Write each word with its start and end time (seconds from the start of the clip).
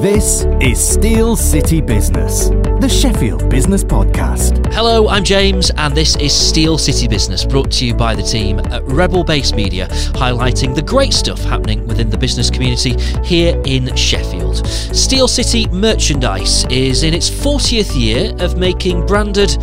This 0.00 0.46
is 0.62 0.82
Steel 0.82 1.36
City 1.36 1.82
Business, 1.82 2.48
the 2.48 2.88
Sheffield 2.88 3.50
Business 3.50 3.84
Podcast. 3.84 4.72
Hello, 4.72 5.08
I'm 5.08 5.22
James, 5.22 5.70
and 5.76 5.94
this 5.94 6.16
is 6.16 6.32
Steel 6.32 6.78
City 6.78 7.06
Business, 7.06 7.44
brought 7.44 7.70
to 7.72 7.84
you 7.84 7.92
by 7.92 8.14
the 8.14 8.22
team 8.22 8.60
at 8.60 8.82
Rebel 8.84 9.24
Base 9.24 9.52
Media, 9.52 9.88
highlighting 9.88 10.74
the 10.74 10.80
great 10.80 11.12
stuff 11.12 11.40
happening 11.40 11.86
within 11.86 12.08
the 12.08 12.16
business 12.16 12.48
community 12.48 12.98
here 13.22 13.60
in 13.66 13.94
Sheffield. 13.94 14.66
Steel 14.66 15.28
City 15.28 15.68
Merchandise 15.68 16.64
is 16.70 17.02
in 17.02 17.12
its 17.12 17.28
40th 17.28 17.94
year 17.94 18.34
of 18.42 18.56
making 18.56 19.04
branded, 19.04 19.54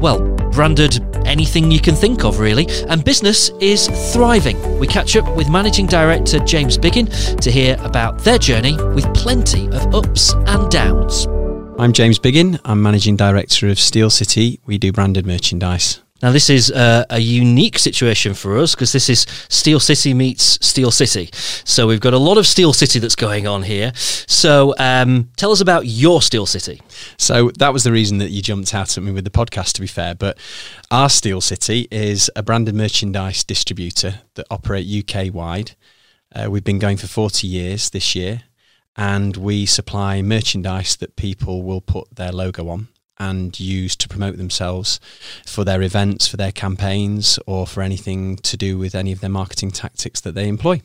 well, 0.00 0.33
branded 0.54 1.04
anything 1.26 1.70
you 1.70 1.80
can 1.80 1.94
think 1.94 2.24
of, 2.24 2.38
really, 2.38 2.66
and 2.88 3.04
business 3.04 3.50
is 3.60 3.88
thriving. 4.12 4.78
We 4.78 4.86
catch 4.86 5.16
up 5.16 5.36
with 5.36 5.50
Managing 5.50 5.86
Director 5.86 6.38
James 6.38 6.78
Biggin 6.78 7.06
to 7.06 7.50
hear 7.50 7.76
about 7.80 8.20
their 8.20 8.38
journey 8.38 8.76
with 8.94 9.12
plenty 9.14 9.66
of 9.68 9.94
ups 9.94 10.32
and 10.32 10.70
downs. 10.70 11.26
I'm 11.76 11.92
James 11.92 12.20
Biggin. 12.20 12.60
I'm 12.64 12.80
Managing 12.80 13.16
Director 13.16 13.68
of 13.68 13.80
Steel 13.80 14.10
City. 14.10 14.60
We 14.64 14.78
do 14.78 14.92
branded 14.92 15.26
merchandise. 15.26 16.03
Now, 16.22 16.30
this 16.30 16.48
is 16.48 16.70
uh, 16.70 17.04
a 17.10 17.18
unique 17.18 17.76
situation 17.76 18.34
for 18.34 18.56
us 18.58 18.74
because 18.76 18.92
this 18.92 19.10
is 19.10 19.26
Steel 19.48 19.80
City 19.80 20.14
meets 20.14 20.64
Steel 20.64 20.92
City. 20.92 21.28
So, 21.32 21.88
we've 21.88 22.00
got 22.00 22.14
a 22.14 22.18
lot 22.18 22.38
of 22.38 22.46
Steel 22.46 22.72
City 22.72 23.00
that's 23.00 23.16
going 23.16 23.48
on 23.48 23.64
here. 23.64 23.90
So, 23.96 24.74
um, 24.78 25.30
tell 25.36 25.50
us 25.50 25.60
about 25.60 25.86
your 25.86 26.22
Steel 26.22 26.46
City. 26.46 26.80
So, 27.18 27.50
that 27.58 27.72
was 27.72 27.82
the 27.82 27.90
reason 27.90 28.18
that 28.18 28.30
you 28.30 28.42
jumped 28.42 28.72
out 28.72 28.96
at 28.96 29.02
me 29.02 29.10
with 29.10 29.24
the 29.24 29.30
podcast, 29.30 29.72
to 29.72 29.80
be 29.80 29.88
fair. 29.88 30.14
But 30.14 30.38
our 30.88 31.10
Steel 31.10 31.40
City 31.40 31.88
is 31.90 32.30
a 32.36 32.44
branded 32.44 32.76
merchandise 32.76 33.42
distributor 33.42 34.20
that 34.36 34.46
operate 34.52 34.86
UK 34.86 35.34
wide. 35.34 35.72
Uh, 36.32 36.48
we've 36.48 36.64
been 36.64 36.78
going 36.78 36.96
for 36.96 37.08
40 37.08 37.48
years 37.48 37.90
this 37.90 38.14
year, 38.14 38.44
and 38.96 39.36
we 39.36 39.66
supply 39.66 40.22
merchandise 40.22 40.94
that 40.96 41.16
people 41.16 41.64
will 41.64 41.80
put 41.80 42.14
their 42.14 42.30
logo 42.30 42.68
on 42.68 42.86
and 43.30 43.58
use 43.58 43.96
to 43.96 44.08
promote 44.08 44.36
themselves 44.36 45.00
for 45.46 45.64
their 45.64 45.82
events, 45.82 46.26
for 46.26 46.36
their 46.36 46.52
campaigns, 46.52 47.38
or 47.46 47.66
for 47.66 47.82
anything 47.82 48.36
to 48.36 48.56
do 48.56 48.78
with 48.78 48.94
any 48.94 49.12
of 49.12 49.20
their 49.20 49.30
marketing 49.30 49.70
tactics 49.70 50.20
that 50.20 50.34
they 50.34 50.48
employ. 50.48 50.80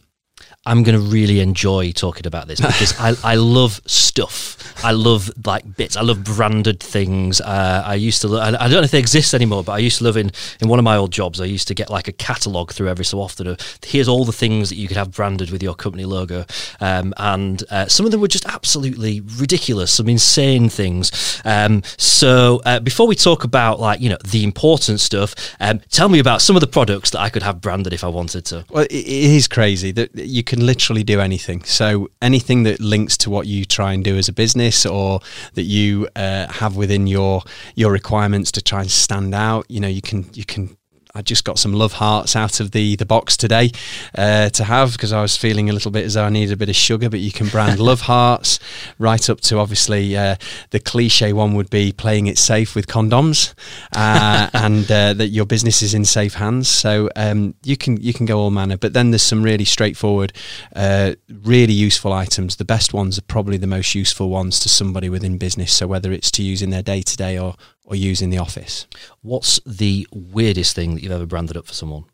I'm 0.66 0.84
going 0.84 0.94
to 0.94 1.02
really 1.02 1.40
enjoy 1.40 1.92
talking 1.94 2.28
about 2.28 2.48
this 2.48 2.60
because 2.60 2.94
I, 3.00 3.16
I 3.24 3.36
love 3.36 3.82
stuff. 3.86 4.58
I 4.84 4.92
love 4.92 5.32
like 5.46 5.78
bits. 5.78 5.98
I 5.98 6.02
love 6.02 6.24
branded 6.24 6.80
things. 6.80 7.42
Uh, 7.42 7.84
I 7.86 7.96
used 7.96 8.22
to. 8.22 8.28
Lo- 8.28 8.42
I 8.42 8.52
don't 8.52 8.72
know 8.72 8.82
if 8.82 8.92
they 8.92 9.00
exist 9.00 9.34
anymore, 9.34 9.64
but 9.64 9.74
I 9.74 9.78
used 9.80 9.98
to 10.00 10.04
love 10.04 10.18
in 10.18 10.32
in 10.62 10.68
one 10.68 10.78
of 10.78 10.84
my 10.84 10.96
old 10.96 11.12
jobs. 11.12 11.42
I 11.42 11.46
used 11.46 11.68
to 11.70 11.74
get 11.74 11.90
like 11.90 12.08
a 12.08 12.12
catalog 12.12 12.72
through 12.72 12.90
every 12.90 13.06
so 13.06 13.20
often. 13.22 13.48
Of, 13.48 13.80
Here's 13.84 14.08
all 14.08 14.26
the 14.26 14.34
things 14.34 14.70
that 14.70 14.76
you 14.76 14.88
could 14.88 14.98
have 14.98 15.12
branded 15.12 15.50
with 15.50 15.64
your 15.64 15.76
company 15.76 16.06
logo, 16.06 16.46
um, 16.80 17.14
and 17.18 17.64
uh, 17.72 17.88
some 17.88 18.06
of 18.06 18.12
them 18.12 18.22
were 18.22 18.28
just 18.28 18.46
absolutely 18.46 19.22
ridiculous. 19.22 19.94
Some 19.94 20.10
insane 20.10 20.70
things. 20.70 21.42
Um, 21.46 21.84
so 21.98 22.62
uh, 22.66 22.80
before 22.80 23.08
we 23.08 23.16
talk 23.16 23.44
about 23.44 23.80
like 23.80 24.02
you 24.02 24.10
know 24.10 24.18
the 24.26 24.44
important 24.44 25.00
stuff, 25.00 25.34
um, 25.60 25.80
tell 25.90 26.10
me 26.10 26.20
about 26.20 26.42
some 26.42 26.56
of 26.56 26.62
the 26.62 26.68
products 26.68 27.10
that 27.12 27.20
I 27.20 27.30
could 27.30 27.44
have 27.44 27.60
branded 27.60 27.94
if 27.94 28.04
I 28.04 28.08
wanted 28.10 28.46
to. 28.46 28.66
Well, 28.70 28.84
it 28.84 28.92
is 28.92 29.48
crazy 29.48 29.92
that 29.94 30.12
you 30.30 30.44
can 30.44 30.66
literally 30.66 31.04
do 31.04 31.20
anything. 31.20 31.64
So 31.64 32.10
anything 32.22 32.64
that 32.64 32.80
links 32.80 33.18
to 33.18 33.30
what 33.30 33.48
you 33.48 33.66
try 33.66 33.94
and 33.94 34.04
do 34.04 34.18
as 34.18 34.28
a 34.28 34.34
business, 34.34 34.86
or 34.86 35.20
that 35.54 35.64
you 35.64 36.08
uh, 36.16 36.48
have 36.52 36.76
within 36.76 37.08
your 37.08 37.44
your 37.76 37.92
requirements 37.92 38.52
to 38.54 38.62
try 38.62 38.82
and 38.82 38.92
stand 38.92 39.36
out. 39.36 39.66
You 39.70 39.80
know, 39.80 39.88
you 39.88 40.02
can 40.02 40.30
you 40.34 40.46
can 40.46 40.78
I 41.16 41.24
just 41.24 41.44
got 41.44 41.58
some 41.58 41.74
love 41.74 41.94
hearts 41.94 42.36
out 42.36 42.60
of 42.60 42.72
the 42.72 42.96
the 42.96 43.06
box 43.06 43.36
today 43.36 43.72
uh, 44.16 44.50
to 44.50 44.64
have 44.64 44.92
because 44.92 45.12
I 45.12 45.22
was 45.22 45.36
feeling 45.36 45.70
a 45.70 45.74
little 45.74 45.90
bit 45.90 46.06
as 46.06 46.14
though 46.14 46.26
I 46.26 46.30
needed 46.30 46.54
a 46.54 46.58
bit 46.58 46.70
of 46.70 46.76
sugar. 46.76 47.10
But 47.10 47.20
you 47.20 47.32
can 47.32 47.48
brand 47.48 47.80
love 47.90 48.02
hearts 48.02 48.60
right 49.00 49.28
up 49.30 49.42
to 49.42 49.58
obviously 49.58 50.16
uh, 50.16 50.36
the 50.70 50.80
cliche 50.80 51.34
one 51.34 51.56
would 51.56 51.72
be 51.72 51.92
playing 51.92 52.28
it 52.28 52.38
safe 52.38 52.76
with 52.76 52.86
condoms, 52.86 53.56
uh, 53.96 54.50
and 54.54 54.90
uh, 54.92 55.14
that 55.14 55.30
your 55.30 55.46
business 55.46 55.82
is 55.82 55.96
in 55.96 56.06
safe 56.06 56.36
hands. 56.36 56.70
So 56.70 57.10
um, 57.16 57.56
you 57.64 57.76
can 57.76 57.98
you 57.98 58.14
can 58.14 58.28
go 58.28 58.40
all 58.40 58.52
manner. 58.52 58.78
But 58.78 58.94
then 58.94 59.10
there's 59.10 59.24
some 59.24 59.42
really 59.42 59.66
straightforward, 59.66 60.32
uh, 60.76 61.16
really 61.28 61.74
useful 61.74 62.14
items. 62.14 62.58
The 62.58 62.66
best 62.66 62.94
ones 62.94 63.18
are 63.18 63.24
probably 63.24 63.58
the 63.58 63.68
most 63.68 63.96
useful 63.96 64.30
ones 64.30 64.60
to 64.60 64.70
somebody 64.70 65.10
within 65.10 65.40
business. 65.40 65.74
So 65.74 65.88
whether 65.88 66.12
it's 66.12 66.30
to 66.32 66.44
use 66.44 66.62
in 66.62 66.70
their 66.70 66.84
day 66.84 67.02
to 67.02 67.18
day 67.18 67.40
or 67.40 67.56
or 67.90 67.96
use 67.96 68.22
in 68.22 68.30
the 68.30 68.38
office. 68.38 68.88
What's 69.22 69.60
the 69.66 70.08
weirdest 70.14 70.76
thing 70.76 70.94
that 70.96 71.04
you've 71.04 71.12
ever 71.12 71.26
branded 71.26 71.58
up 71.58 71.66
for 71.66 71.74
someone? 71.74 72.06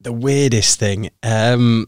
The 0.00 0.12
weirdest 0.12 0.78
thing, 0.80 1.10
um, 1.22 1.86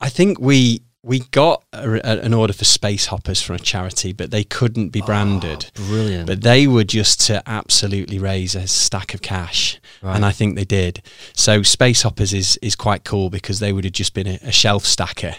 I 0.00 0.08
think 0.08 0.38
we 0.40 0.82
we 1.02 1.20
got 1.30 1.62
a, 1.72 1.88
a, 2.04 2.18
an 2.20 2.34
order 2.34 2.52
for 2.52 2.64
space 2.64 3.06
hoppers 3.06 3.40
from 3.40 3.54
a 3.56 3.58
charity, 3.60 4.12
but 4.12 4.30
they 4.30 4.42
couldn't 4.44 4.88
be 4.90 5.00
branded. 5.00 5.70
Oh, 5.78 5.86
brilliant! 5.86 6.26
But 6.26 6.42
they 6.42 6.66
were 6.66 6.84
just 6.84 7.20
to 7.28 7.42
absolutely 7.48 8.18
raise 8.18 8.54
a 8.54 8.66
stack 8.66 9.14
of 9.14 9.22
cash, 9.22 9.80
Right. 10.02 10.14
and 10.16 10.24
I 10.24 10.32
think 10.32 10.54
they 10.56 10.64
did. 10.64 11.02
So 11.34 11.62
space 11.62 12.02
hoppers 12.02 12.32
is 12.32 12.56
is 12.62 12.76
quite 12.76 13.04
cool 13.04 13.30
because 13.30 13.58
they 13.58 13.72
would 13.72 13.84
have 13.84 13.92
just 13.92 14.12
been 14.14 14.26
a, 14.26 14.38
a 14.42 14.52
shelf 14.52 14.84
stacker, 14.84 15.34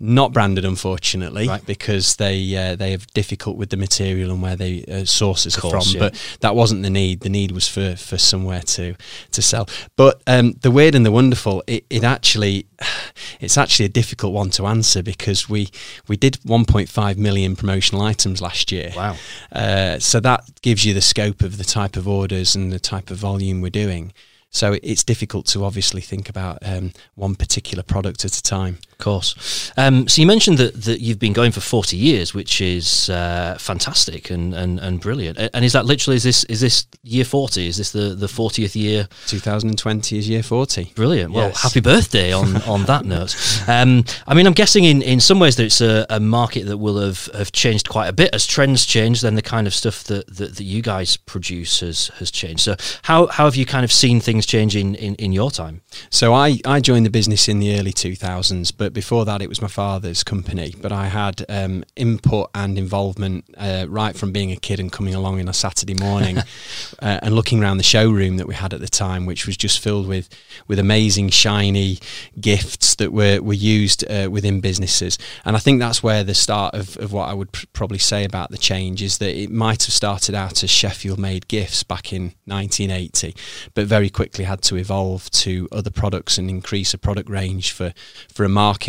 not 0.00 0.32
branded 0.32 0.64
unfortunately, 0.64 1.48
Right. 1.48 1.64
because 1.66 2.16
they 2.16 2.56
uh, 2.56 2.76
they 2.76 2.90
have 2.90 3.06
difficult 3.14 3.56
with 3.56 3.70
the 3.70 3.76
material 3.76 4.30
and 4.30 4.42
where 4.42 4.56
they 4.56 4.84
uh, 4.84 5.04
sources 5.04 5.56
course, 5.56 5.92
from. 5.92 6.00
yeah. 6.00 6.08
But 6.08 6.36
that 6.40 6.54
wasn't 6.54 6.82
the 6.82 6.90
need. 6.90 7.20
The 7.20 7.28
need 7.28 7.52
was 7.52 7.68
for 7.68 7.96
for 7.96 8.18
somewhere 8.18 8.62
to 8.62 8.94
to 9.30 9.42
sell. 9.42 9.68
But 9.96 10.22
um, 10.26 10.52
the 10.62 10.70
weird 10.70 10.94
and 10.94 11.04
the 11.06 11.12
wonderful, 11.12 11.62
it, 11.66 11.84
it 11.90 12.04
actually 12.04 12.66
it's 13.40 13.56
actually 13.58 13.86
a 13.86 13.90
difficult 13.90 14.32
one 14.32 14.50
to 14.50 14.66
answer 14.66 15.02
because 15.02 15.48
we 15.48 15.68
we 16.08 16.16
did 16.16 16.34
1.5 16.44 17.16
million 17.16 17.56
promotional 17.56 18.02
items 18.02 18.40
last 18.40 18.72
year. 18.72 18.92
Wow. 18.96 19.16
Uh, 19.50 19.98
so 19.98 20.20
that 20.20 20.44
gives 20.62 20.84
you 20.84 20.94
the 20.94 21.00
scope 21.00 21.42
of 21.42 21.58
the 21.58 21.64
type 21.64 21.96
of 21.96 22.06
orders 22.08 22.54
and 22.54 22.72
the 22.72 22.80
type 22.80 23.10
of 23.10 23.18
volume 23.18 23.60
we're 23.60 23.70
doing. 23.70 24.12
So 24.50 24.76
it's 24.82 25.02
difficult 25.02 25.46
to 25.46 25.64
obviously 25.64 26.02
think 26.02 26.28
about 26.28 26.58
um, 26.62 26.92
one 27.14 27.34
particular 27.36 27.82
product 27.82 28.24
at 28.24 28.36
a 28.36 28.42
time. 28.42 28.78
Course. 29.02 29.72
Um, 29.76 30.06
so 30.06 30.20
you 30.22 30.26
mentioned 30.28 30.58
that, 30.58 30.74
that 30.84 31.00
you've 31.00 31.18
been 31.18 31.32
going 31.32 31.50
for 31.50 31.60
forty 31.60 31.96
years, 31.96 32.32
which 32.34 32.60
is 32.60 33.10
uh, 33.10 33.56
fantastic 33.58 34.30
and, 34.30 34.54
and, 34.54 34.78
and 34.78 35.00
brilliant. 35.00 35.38
And 35.52 35.64
is 35.64 35.72
that 35.72 35.86
literally 35.86 36.16
is 36.16 36.22
this 36.22 36.44
is 36.44 36.60
this 36.60 36.86
year 37.02 37.24
forty? 37.24 37.66
Is 37.66 37.76
this 37.78 37.90
the 37.90 38.14
the 38.14 38.28
fortieth 38.28 38.76
year? 38.76 39.08
2020 39.26 40.18
is 40.18 40.28
year 40.28 40.42
40. 40.42 40.92
Brilliant. 40.94 41.32
Well, 41.32 41.48
Yes. 41.48 41.62
happy 41.62 41.80
birthday 41.80 42.32
on, 42.32 42.56
on 42.68 42.84
that 42.84 43.04
note. 43.04 43.34
Um, 43.68 44.04
I 44.26 44.34
mean, 44.34 44.46
I'm 44.46 44.52
guessing 44.52 44.84
in, 44.84 45.02
in 45.02 45.18
some 45.20 45.38
ways 45.40 45.56
that 45.56 45.64
it's 45.64 45.80
a, 45.80 46.06
a 46.08 46.20
market 46.20 46.66
that 46.66 46.78
will 46.78 46.98
have, 47.00 47.26
have 47.34 47.50
changed 47.52 47.88
quite 47.88 48.06
a 48.08 48.12
bit 48.12 48.32
as 48.34 48.46
trends 48.46 48.86
change. 48.86 49.20
Then 49.20 49.34
the 49.34 49.42
kind 49.42 49.66
of 49.66 49.74
stuff 49.74 50.04
that, 50.04 50.26
that, 50.36 50.56
that 50.56 50.64
you 50.64 50.80
guys 50.82 51.16
produce 51.16 51.80
has, 51.80 52.08
has 52.18 52.30
changed. 52.30 52.60
So 52.60 52.76
how, 53.02 53.26
how 53.26 53.44
have 53.46 53.56
you 53.56 53.66
kind 53.66 53.84
of 53.84 53.90
seen 53.92 54.20
things 54.20 54.46
change 54.46 54.76
in, 54.76 54.94
in, 54.94 55.14
in 55.16 55.32
your 55.32 55.50
time? 55.50 55.80
So 56.10 56.32
I, 56.34 56.58
I 56.64 56.80
joined 56.80 57.04
the 57.06 57.10
business 57.10 57.48
in 57.48 57.58
the 57.58 57.76
early 57.78 57.92
2000s, 57.92 58.72
but 58.76 58.91
before 58.92 59.24
that 59.24 59.42
it 59.42 59.48
was 59.48 59.62
my 59.62 59.68
father's 59.68 60.22
company. 60.22 60.74
But 60.80 60.92
I 60.92 61.06
had 61.06 61.44
um, 61.48 61.84
input 61.96 62.50
and 62.54 62.78
involvement 62.78 63.44
uh, 63.56 63.86
right 63.88 64.16
from 64.16 64.32
being 64.32 64.52
a 64.52 64.56
kid 64.56 64.80
and 64.80 64.92
coming 64.92 65.14
along 65.14 65.40
on 65.40 65.48
a 65.48 65.52
Saturday 65.52 65.94
morning 65.94 66.38
uh, 67.02 67.20
and 67.22 67.34
looking 67.34 67.62
around 67.62 67.78
the 67.78 67.82
showroom 67.82 68.36
that 68.36 68.46
we 68.46 68.54
had 68.54 68.74
at 68.74 68.80
the 68.80 68.88
time, 68.88 69.26
which 69.26 69.46
was 69.46 69.56
just 69.56 69.80
filled 69.80 70.06
with 70.06 70.28
with 70.68 70.78
amazing 70.78 71.30
shiny 71.30 71.98
gifts 72.40 72.94
that 72.96 73.12
were 73.12 73.40
were 73.40 73.52
used 73.52 74.04
uh, 74.10 74.28
within 74.30 74.60
businesses. 74.60 75.18
And 75.44 75.56
I 75.56 75.58
think 75.58 75.80
that's 75.80 76.02
where 76.02 76.24
the 76.24 76.34
start 76.34 76.74
of, 76.74 76.96
of 76.98 77.12
what 77.12 77.28
I 77.28 77.34
would 77.34 77.52
pr- 77.52 77.66
probably 77.72 77.98
say 77.98 78.24
about 78.24 78.50
the 78.50 78.58
change 78.58 79.02
is 79.02 79.18
that 79.18 79.34
it 79.36 79.50
might 79.50 79.84
have 79.84 79.94
started 79.94 80.34
out 80.34 80.62
as 80.62 80.70
Sheffield 80.70 81.18
made 81.18 81.48
gifts 81.48 81.82
back 81.82 82.12
in 82.12 82.34
1980, 82.44 83.34
but 83.74 83.86
very 83.86 84.10
quickly 84.10 84.44
had 84.44 84.62
to 84.62 84.76
evolve 84.76 85.30
to 85.30 85.68
other 85.72 85.90
products 85.90 86.38
and 86.38 86.50
increase 86.50 86.94
a 86.94 86.98
product 86.98 87.28
range 87.28 87.72
for 87.72 87.94
for 88.32 88.44
a 88.44 88.48
market. 88.48 88.81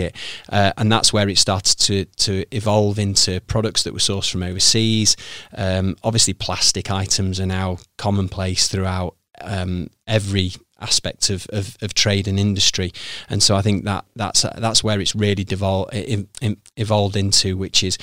Uh, 0.50 0.72
and 0.78 0.92
that's 0.92 1.14
where 1.14 1.30
it 1.30 1.38
started 1.38 1.78
to 1.80 2.06
to 2.06 2.46
evolve 2.56 3.00
into 3.00 3.42
products 3.42 3.84
that 3.84 3.94
were 3.94 4.00
sourced 4.00 4.32
from 4.32 4.44
overseas. 4.44 5.16
Um, 5.56 5.96
obviously, 6.04 6.34
plastic 6.34 6.92
items 6.92 7.40
are 7.40 7.46
now 7.46 7.78
commonplace 7.98 8.68
throughout 8.68 9.16
um, 9.42 9.90
every 10.08 10.54
aspect 10.80 11.30
of, 11.30 11.48
of, 11.54 11.78
of 11.82 11.94
trade 11.94 12.28
and 12.28 12.40
industry, 12.40 12.92
and 13.30 13.42
so 13.42 13.56
I 13.56 13.62
think 13.62 13.86
that 13.86 14.06
that's 14.16 14.46
that's 14.58 14.84
where 14.84 15.00
it's 15.00 15.16
really 15.16 15.46
devol- 15.46 15.90
evolved 16.76 17.16
into, 17.16 17.58
which 17.58 17.84
is 17.84 17.98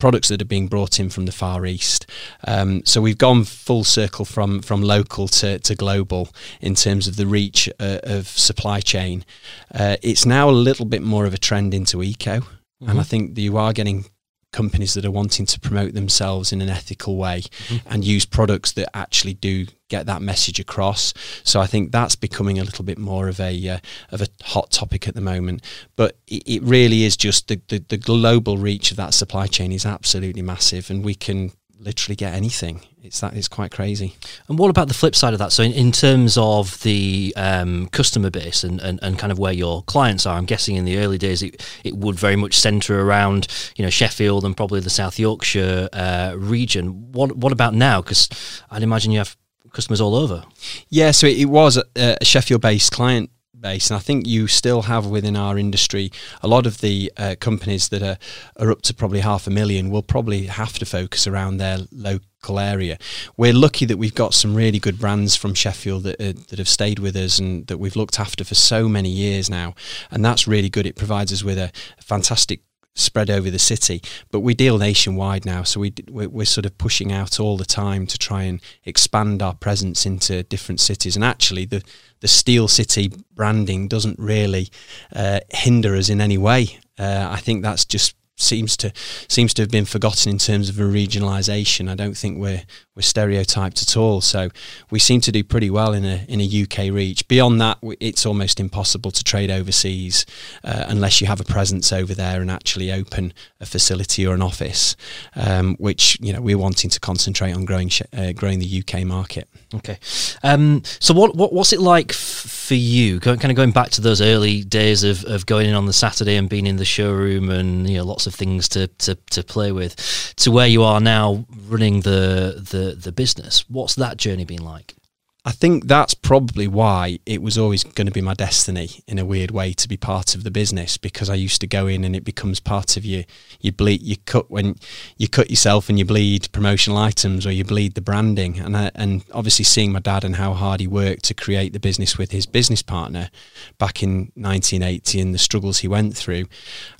products 0.00 0.28
that 0.28 0.42
are 0.42 0.46
being 0.46 0.66
brought 0.66 0.98
in 0.98 1.10
from 1.10 1.26
the 1.26 1.32
Far 1.32 1.64
East. 1.66 2.06
Um, 2.46 2.82
so 2.84 3.00
we've 3.00 3.18
gone 3.18 3.44
full 3.44 3.84
circle 3.84 4.24
from 4.24 4.60
from 4.62 4.82
local 4.82 5.28
to, 5.28 5.58
to 5.60 5.74
global 5.74 6.30
in 6.60 6.74
terms 6.74 7.06
of 7.06 7.16
the 7.16 7.26
reach 7.26 7.68
uh, 7.78 8.00
of 8.02 8.26
supply 8.26 8.80
chain. 8.80 9.24
Uh, 9.72 9.96
it's 10.02 10.26
now 10.26 10.50
a 10.50 10.52
little 10.52 10.86
bit 10.86 11.02
more 11.02 11.26
of 11.26 11.34
a 11.34 11.38
trend 11.38 11.74
into 11.74 12.02
eco, 12.02 12.42
and 12.80 12.98
I 12.98 13.02
think 13.04 13.38
you 13.38 13.56
are 13.56 13.72
getting 13.72 14.06
companies 14.52 14.94
that 14.94 15.04
are 15.04 15.10
wanting 15.10 15.46
to 15.46 15.60
promote 15.60 15.94
themselves 15.94 16.52
in 16.52 16.60
an 16.60 16.68
ethical 16.68 17.16
way 17.16 17.42
and 17.86 18.04
use 18.04 18.26
products 18.26 18.72
that 18.72 18.94
actually 18.96 19.34
do 19.34 19.66
get 19.88 20.06
that 20.06 20.22
message 20.22 20.58
across. 20.58 21.12
So 21.44 21.60
I 21.60 21.66
think 21.66 21.92
that's 21.92 22.16
becoming 22.16 22.58
a 22.58 22.64
little 22.64 22.84
bit 22.84 22.98
more 22.98 23.28
of 23.28 23.40
a 23.40 23.68
uh, 23.68 23.78
of 24.10 24.22
a 24.22 24.28
hot 24.42 24.70
topic 24.70 25.06
at 25.06 25.14
the 25.14 25.20
moment. 25.20 25.62
But 25.96 26.16
it, 26.26 26.42
it 26.46 26.62
really 26.62 27.04
is 27.04 27.16
just 27.16 27.48
the, 27.48 27.60
the 27.68 27.84
the 27.88 27.98
global 27.98 28.56
reach 28.56 28.90
of 28.90 28.96
that 28.96 29.14
supply 29.14 29.46
chain 29.46 29.72
is 29.72 29.84
absolutely 29.84 30.42
massive, 30.42 30.90
and 30.90 31.04
we 31.04 31.14
can 31.14 31.52
literally 31.80 32.16
get 32.16 32.34
anything. 32.34 32.82
It's 33.02 33.20
that 33.20 33.34
it's 33.34 33.48
quite 33.48 33.72
crazy. 33.72 34.14
And 34.48 34.58
what 34.58 34.68
about 34.70 34.88
the 34.88 34.94
flip 34.94 35.16
side 35.16 35.32
of 35.32 35.38
that? 35.38 35.52
So, 35.52 35.62
in, 35.62 35.72
in 35.72 35.90
terms 35.90 36.36
of 36.36 36.80
the 36.82 37.32
um, 37.36 37.88
customer 37.88 38.30
base 38.30 38.62
and, 38.62 38.80
and, 38.80 38.98
and 39.02 39.18
kind 39.18 39.32
of 39.32 39.38
where 39.38 39.52
your 39.52 39.82
clients 39.84 40.26
are, 40.26 40.36
I'm 40.36 40.44
guessing 40.44 40.76
in 40.76 40.84
the 40.84 40.98
early 40.98 41.18
days 41.18 41.42
it, 41.42 41.64
it 41.82 41.96
would 41.96 42.16
very 42.16 42.36
much 42.36 42.58
centre 42.58 43.00
around 43.00 43.48
you 43.76 43.84
know 43.84 43.90
Sheffield 43.90 44.44
and 44.44 44.56
probably 44.56 44.80
the 44.80 44.90
South 44.90 45.18
Yorkshire 45.18 45.88
uh, 45.92 46.34
region. 46.36 47.12
What 47.12 47.36
what 47.36 47.52
about 47.52 47.74
now? 47.74 48.02
Because 48.02 48.28
I'd 48.70 48.82
imagine 48.82 49.12
you 49.12 49.18
have 49.18 49.36
customers 49.72 50.00
all 50.00 50.14
over. 50.14 50.44
Yeah, 50.88 51.12
so 51.12 51.26
it 51.26 51.46
was 51.46 51.76
a, 51.76 51.84
a 51.96 52.24
Sheffield-based 52.24 52.92
client 52.92 53.30
base, 53.60 53.90
and 53.90 53.96
I 53.96 54.00
think 54.00 54.26
you 54.26 54.46
still 54.46 54.82
have 54.82 55.06
within 55.06 55.36
our 55.36 55.58
industry 55.58 56.10
a 56.42 56.48
lot 56.48 56.66
of 56.66 56.80
the 56.80 57.12
uh, 57.16 57.36
companies 57.40 57.88
that 57.88 58.02
are 58.02 58.18
are 58.56 58.70
up 58.70 58.82
to 58.82 58.94
probably 58.94 59.20
half 59.20 59.46
a 59.46 59.50
million 59.50 59.90
will 59.90 60.02
probably 60.02 60.46
have 60.46 60.78
to 60.78 60.86
focus 60.86 61.26
around 61.26 61.56
their 61.56 61.78
local 61.92 62.58
area. 62.58 62.98
We're 63.36 63.52
lucky 63.52 63.86
that 63.86 63.98
we've 63.98 64.14
got 64.14 64.34
some 64.34 64.54
really 64.54 64.78
good 64.78 64.98
brands 64.98 65.36
from 65.36 65.54
Sheffield 65.54 66.04
that 66.04 66.20
uh, 66.20 66.32
that 66.48 66.58
have 66.58 66.68
stayed 66.68 66.98
with 66.98 67.16
us 67.16 67.38
and 67.38 67.66
that 67.66 67.78
we've 67.78 67.96
looked 67.96 68.18
after 68.18 68.44
for 68.44 68.54
so 68.54 68.88
many 68.88 69.10
years 69.10 69.50
now, 69.50 69.74
and 70.10 70.24
that's 70.24 70.48
really 70.48 70.70
good. 70.70 70.86
It 70.86 70.96
provides 70.96 71.32
us 71.32 71.44
with 71.44 71.58
a 71.58 71.72
fantastic 72.00 72.60
spread 72.94 73.30
over 73.30 73.50
the 73.50 73.58
city. 73.58 74.02
But 74.30 74.40
we 74.40 74.54
deal 74.54 74.78
nationwide 74.78 75.44
now 75.44 75.62
so 75.62 75.80
we 75.80 75.94
we're, 76.08 76.44
sort 76.44 76.66
of 76.66 76.76
pushing 76.78 77.12
out 77.12 77.38
all 77.38 77.56
the 77.56 77.64
time 77.64 78.06
to 78.06 78.18
try 78.18 78.42
and 78.42 78.60
expand 78.84 79.42
our 79.42 79.54
presence 79.54 80.04
into 80.04 80.42
different 80.42 80.80
cities. 80.80 81.16
And 81.16 81.24
actually 81.24 81.64
the 81.64 81.82
the 82.20 82.28
steel 82.28 82.68
city 82.68 83.12
branding 83.34 83.88
doesn't 83.88 84.18
really 84.18 84.70
uh, 85.14 85.40
hinder 85.50 85.94
us 85.96 86.08
in 86.08 86.20
any 86.20 86.38
way. 86.38 86.78
Uh, 86.98 87.28
i 87.30 87.40
think 87.40 87.62
that's 87.62 87.86
just 87.86 88.14
seems 88.40 88.76
to 88.78 88.92
seems 89.28 89.54
to 89.54 89.62
have 89.62 89.70
been 89.70 89.84
forgotten 89.84 90.32
in 90.32 90.38
terms 90.38 90.68
of 90.68 90.78
a 90.78 90.82
regionalisation. 90.82 91.88
I 91.88 91.94
don't 91.94 92.16
think 92.16 92.38
we're 92.38 92.62
we're 92.96 93.02
stereotyped 93.02 93.82
at 93.82 93.96
all. 93.96 94.20
So 94.20 94.50
we 94.90 94.98
seem 94.98 95.20
to 95.22 95.32
do 95.32 95.42
pretty 95.44 95.70
well 95.70 95.92
in 95.92 96.04
a 96.04 96.24
in 96.28 96.40
a 96.40 96.62
UK 96.62 96.92
reach. 96.92 97.26
Beyond 97.28 97.60
that, 97.60 97.78
it's 98.00 98.26
almost 98.26 98.60
impossible 98.60 99.10
to 99.10 99.24
trade 99.24 99.50
overseas 99.50 100.26
uh, 100.64 100.84
unless 100.88 101.20
you 101.20 101.26
have 101.26 101.40
a 101.40 101.44
presence 101.44 101.92
over 101.92 102.14
there 102.14 102.40
and 102.40 102.50
actually 102.50 102.92
open 102.92 103.32
a 103.60 103.66
facility 103.66 104.26
or 104.26 104.34
an 104.34 104.42
office. 104.42 104.96
Um, 105.34 105.76
which 105.76 106.18
you 106.20 106.32
know 106.32 106.40
we're 106.40 106.58
wanting 106.58 106.90
to 106.90 107.00
concentrate 107.00 107.52
on 107.52 107.64
growing 107.64 107.90
uh, 108.12 108.32
growing 108.32 108.58
the 108.58 108.82
UK 108.84 109.04
market. 109.04 109.48
Okay, 109.72 109.98
um, 110.42 110.82
so 110.98 111.14
what, 111.14 111.36
what 111.36 111.52
what's 111.52 111.72
it 111.72 111.80
like 111.80 112.10
f- 112.10 112.16
for 112.16 112.74
you? 112.74 113.20
kind 113.20 113.44
of 113.44 113.54
going 113.54 113.70
back 113.70 113.90
to 113.90 114.00
those 114.00 114.20
early 114.20 114.64
days 114.64 115.04
of, 115.04 115.24
of 115.24 115.46
going 115.46 115.68
in 115.68 115.76
on 115.76 115.86
the 115.86 115.92
Saturday 115.92 116.34
and 116.34 116.48
being 116.48 116.66
in 116.66 116.76
the 116.76 116.84
showroom 116.84 117.50
and 117.50 117.88
you 117.88 117.98
know 117.98 118.04
lots 118.04 118.26
of 118.26 118.34
things 118.34 118.68
to, 118.70 118.88
to, 118.88 119.14
to 119.30 119.44
play 119.44 119.70
with 119.70 120.34
to 120.36 120.50
where 120.50 120.66
you 120.66 120.82
are 120.82 121.00
now 121.00 121.44
running 121.68 122.00
the, 122.00 122.54
the, 122.70 122.96
the 122.96 123.12
business. 123.12 123.64
What's 123.68 123.94
that 123.94 124.16
journey 124.16 124.44
been 124.44 124.64
like? 124.64 124.94
I 125.42 125.52
think 125.52 125.86
that's 125.86 126.12
probably 126.12 126.68
why 126.68 127.18
it 127.24 127.40
was 127.40 127.56
always 127.56 127.82
going 127.82 128.06
to 128.06 128.12
be 128.12 128.20
my 128.20 128.34
destiny 128.34 129.02
in 129.06 129.18
a 129.18 129.24
weird 129.24 129.50
way 129.50 129.72
to 129.72 129.88
be 129.88 129.96
part 129.96 130.34
of 130.34 130.44
the 130.44 130.50
business 130.50 130.98
because 130.98 131.30
I 131.30 131.34
used 131.34 131.62
to 131.62 131.66
go 131.66 131.86
in 131.86 132.04
and 132.04 132.14
it 132.14 132.24
becomes 132.24 132.60
part 132.60 132.98
of 132.98 133.06
you. 133.06 133.24
You 133.58 133.72
bleed, 133.72 134.02
you 134.02 134.18
cut 134.18 134.50
when 134.50 134.76
you 135.16 135.28
cut 135.28 135.48
yourself 135.48 135.88
and 135.88 135.98
you 135.98 136.04
bleed 136.04 136.52
promotional 136.52 136.98
items 136.98 137.46
or 137.46 137.52
you 137.52 137.64
bleed 137.64 137.94
the 137.94 138.02
branding. 138.02 138.58
And 138.58 138.76
I, 138.76 138.90
and 138.94 139.24
obviously 139.32 139.64
seeing 139.64 139.92
my 139.92 140.00
dad 140.00 140.24
and 140.24 140.36
how 140.36 140.52
hard 140.52 140.80
he 140.80 140.86
worked 140.86 141.24
to 141.24 141.34
create 141.34 141.72
the 141.72 141.80
business 141.80 142.18
with 142.18 142.32
his 142.32 142.44
business 142.44 142.82
partner 142.82 143.30
back 143.78 144.02
in 144.02 144.32
1980 144.34 145.20
and 145.22 145.34
the 145.34 145.38
struggles 145.38 145.78
he 145.78 145.88
went 145.88 146.14
through, 146.14 146.44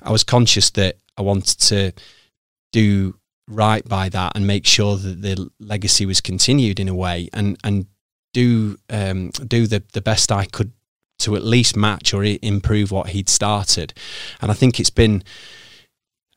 I 0.01 0.11
was 0.11 0.23
conscious 0.23 0.71
that 0.71 0.97
I 1.15 1.21
wanted 1.21 1.59
to 1.59 1.91
do 2.71 3.19
right 3.47 3.87
by 3.87 4.09
that 4.09 4.31
and 4.35 4.47
make 4.47 4.65
sure 4.65 4.97
that 4.97 5.21
the 5.21 5.49
legacy 5.59 6.05
was 6.07 6.21
continued 6.21 6.79
in 6.79 6.87
a 6.87 6.95
way 6.95 7.27
and 7.33 7.57
and 7.63 7.85
do 8.33 8.77
um, 8.89 9.29
do 9.29 9.67
the 9.67 9.83
the 9.93 10.01
best 10.01 10.31
I 10.31 10.45
could 10.45 10.71
to 11.19 11.35
at 11.35 11.43
least 11.43 11.75
match 11.75 12.13
or 12.13 12.23
improve 12.23 12.91
what 12.91 13.09
he'd 13.09 13.29
started. 13.29 13.93
And 14.41 14.51
I 14.51 14.53
think 14.53 14.79
it's 14.79 14.89
been 14.89 15.23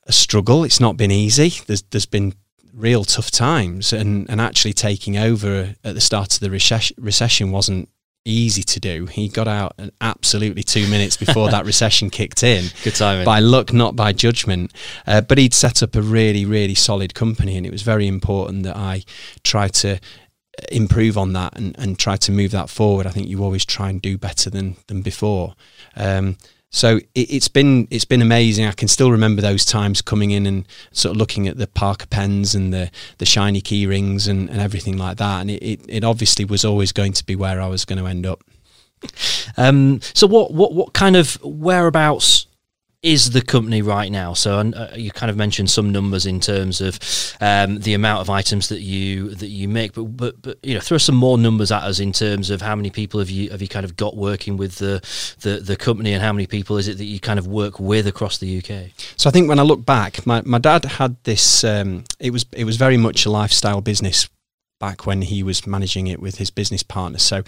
a 0.06 0.12
struggle. 0.12 0.64
It's 0.64 0.81
not 0.81 0.96
been 0.96 1.11
easy. 1.11 1.52
There's 1.67 1.82
there's 1.82 2.06
been 2.06 2.35
real 2.73 3.05
tough 3.05 3.31
times, 3.31 3.93
and 3.93 4.29
and 4.29 4.41
actually 4.41 4.73
taking 4.73 5.17
over 5.17 5.75
at 5.82 5.94
the 5.94 6.00
start 6.00 6.35
of 6.35 6.41
the 6.41 6.50
recession, 6.50 6.96
recession 7.00 7.50
wasn't 7.50 7.88
easy 8.26 8.62
to 8.62 8.81
do. 8.81 9.06
He 9.06 9.29
got 9.29 9.47
out 9.47 9.79
absolutely 10.00 10.62
two 10.62 10.88
minutes 10.88 11.17
before 11.17 11.50
that 11.50 11.67
recession 11.73 12.08
kicked 12.08 12.43
in. 12.43 12.67
Good 12.82 12.94
timing. 12.94 13.25
By 13.25 13.40
luck, 13.40 13.73
not 13.73 13.97
by 13.97 14.12
judgment. 14.12 14.73
Uh, 15.06 15.20
but 15.20 15.37
he'd 15.37 15.52
set 15.52 15.82
up 15.82 15.94
a 15.94 16.00
really, 16.00 16.47
really 16.47 16.75
solid 16.75 17.14
company, 17.14 17.56
and 17.56 17.67
it 17.67 17.73
was 17.73 17.82
very 17.82 18.06
important 18.06 18.62
that 18.64 18.76
I 18.76 19.05
try 19.43 19.69
to 19.69 20.00
improve 20.70 21.18
on 21.18 21.32
that 21.32 21.56
and, 21.56 21.76
and 21.78 21.98
try 21.98 22.16
to 22.16 22.32
move 22.32 22.50
that 22.52 22.70
forward. 22.70 23.06
I 23.06 23.10
think 23.10 23.28
you 23.28 23.42
always 23.42 23.64
try 23.64 23.90
and 23.90 24.00
do 24.00 24.16
better 24.18 24.50
than 24.50 24.76
than 24.86 25.02
before. 25.02 25.54
Um, 25.96 26.36
so 26.70 26.98
it, 27.14 27.30
has 27.30 27.46
been 27.46 27.86
it's 27.90 28.04
been 28.04 28.20
amazing. 28.20 28.66
I 28.66 28.72
can 28.72 28.88
still 28.88 29.12
remember 29.12 29.40
those 29.40 29.64
times 29.64 30.02
coming 30.02 30.32
in 30.32 30.44
and 30.44 30.66
sort 30.90 31.12
of 31.12 31.18
looking 31.18 31.46
at 31.46 31.56
the 31.56 31.68
Parker 31.68 32.06
pens 32.06 32.54
and 32.54 32.74
the 32.74 32.90
the 33.18 33.26
shiny 33.26 33.60
key 33.60 33.86
rings 33.86 34.26
and, 34.26 34.50
and 34.50 34.60
everything 34.60 34.96
like 34.96 35.18
that. 35.18 35.40
And 35.40 35.50
it, 35.50 35.62
it, 35.62 35.80
it 35.88 36.04
obviously 36.04 36.44
was 36.44 36.64
always 36.64 36.90
going 36.90 37.12
to 37.12 37.24
be 37.24 37.36
where 37.36 37.60
I 37.60 37.68
was 37.68 37.84
going 37.84 38.00
to 38.00 38.06
end 38.06 38.26
up. 38.26 38.42
Um, 39.56 40.00
so 40.14 40.26
what 40.26 40.52
what 40.52 40.72
what 40.72 40.94
kind 40.94 41.14
of 41.14 41.40
whereabouts 41.44 42.46
is 43.04 43.30
the 43.30 43.42
company 43.42 43.82
right 43.82 44.10
now? 44.10 44.32
So 44.32 44.58
uh, 44.58 44.94
you 44.96 45.10
kind 45.10 45.30
of 45.30 45.36
mentioned 45.36 45.70
some 45.70 45.92
numbers 45.92 46.24
in 46.24 46.40
terms 46.40 46.80
of 46.80 46.98
um, 47.40 47.78
the 47.80 47.92
amount 47.92 48.22
of 48.22 48.30
items 48.30 48.70
that 48.70 48.80
you 48.80 49.34
that 49.34 49.48
you 49.48 49.68
make, 49.68 49.92
but, 49.92 50.04
but 50.16 50.40
but 50.40 50.58
you 50.62 50.74
know 50.74 50.80
throw 50.80 50.96
some 50.96 51.14
more 51.14 51.36
numbers 51.36 51.70
at 51.70 51.82
us 51.82 52.00
in 52.00 52.12
terms 52.12 52.48
of 52.48 52.62
how 52.62 52.74
many 52.74 52.90
people 52.90 53.20
have 53.20 53.28
you 53.28 53.50
have 53.50 53.60
you 53.60 53.68
kind 53.68 53.84
of 53.84 53.94
got 53.94 54.16
working 54.16 54.56
with 54.56 54.76
the 54.76 55.02
the, 55.40 55.60
the 55.60 55.76
company 55.76 56.14
and 56.14 56.22
how 56.22 56.32
many 56.32 56.46
people 56.46 56.78
is 56.78 56.88
it 56.88 56.96
that 56.96 57.04
you 57.04 57.20
kind 57.20 57.38
of 57.38 57.46
work 57.46 57.78
with 57.78 58.06
across 58.06 58.38
the 58.38 58.58
UK? 58.58 58.90
So 59.16 59.28
I 59.28 59.32
think 59.32 59.50
when 59.50 59.58
I 59.58 59.62
look 59.62 59.84
back, 59.84 60.26
my, 60.26 60.40
my 60.44 60.58
dad 60.58 60.84
had 60.84 61.16
this. 61.24 61.62
Um, 61.62 62.04
it 62.18 62.30
was 62.30 62.46
it 62.52 62.64
was 62.64 62.76
very 62.76 62.96
much 62.96 63.26
a 63.26 63.30
lifestyle 63.30 63.82
business 63.82 64.28
back 64.79 65.06
when 65.06 65.23
he 65.23 65.43
was 65.43 65.67
managing 65.67 66.06
it 66.06 66.21
with 66.21 66.37
his 66.37 66.50
business 66.50 66.82
partner. 66.82 67.19
So, 67.19 67.43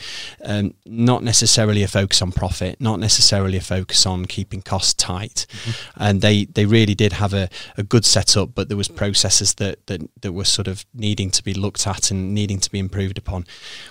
um, 0.45 0.75
not 0.85 1.23
necessarily 1.23 1.83
a 1.83 1.89
focus 1.89 2.23
on 2.23 2.33
profit, 2.33 2.81
not 2.81 3.01
necessarily 3.01 3.57
a 3.57 3.61
focus 3.61 4.07
on 4.07 4.27
keeping 4.27 4.63
costs 4.63 4.95
tight, 4.95 5.47
mm-hmm. 5.49 6.03
and 6.03 6.21
they 6.23 6.45
they 6.47 6.67
really 6.67 6.95
did 6.95 7.15
have 7.15 7.35
a, 7.35 7.49
a 7.77 7.83
good 7.83 8.05
setup, 8.05 8.55
but 8.55 8.69
there 8.69 8.77
was 8.77 8.89
processes 8.89 9.55
that, 9.55 9.87
that 9.87 10.01
that 10.21 10.33
were 10.33 10.45
sort 10.45 10.69
of 10.69 10.85
needing 10.95 11.31
to 11.31 11.43
be 11.43 11.55
looked 11.55 11.87
at 11.87 12.11
and 12.11 12.35
needing 12.35 12.61
to 12.61 12.71
be 12.71 12.79
improved 12.79 13.19
upon. 13.19 13.45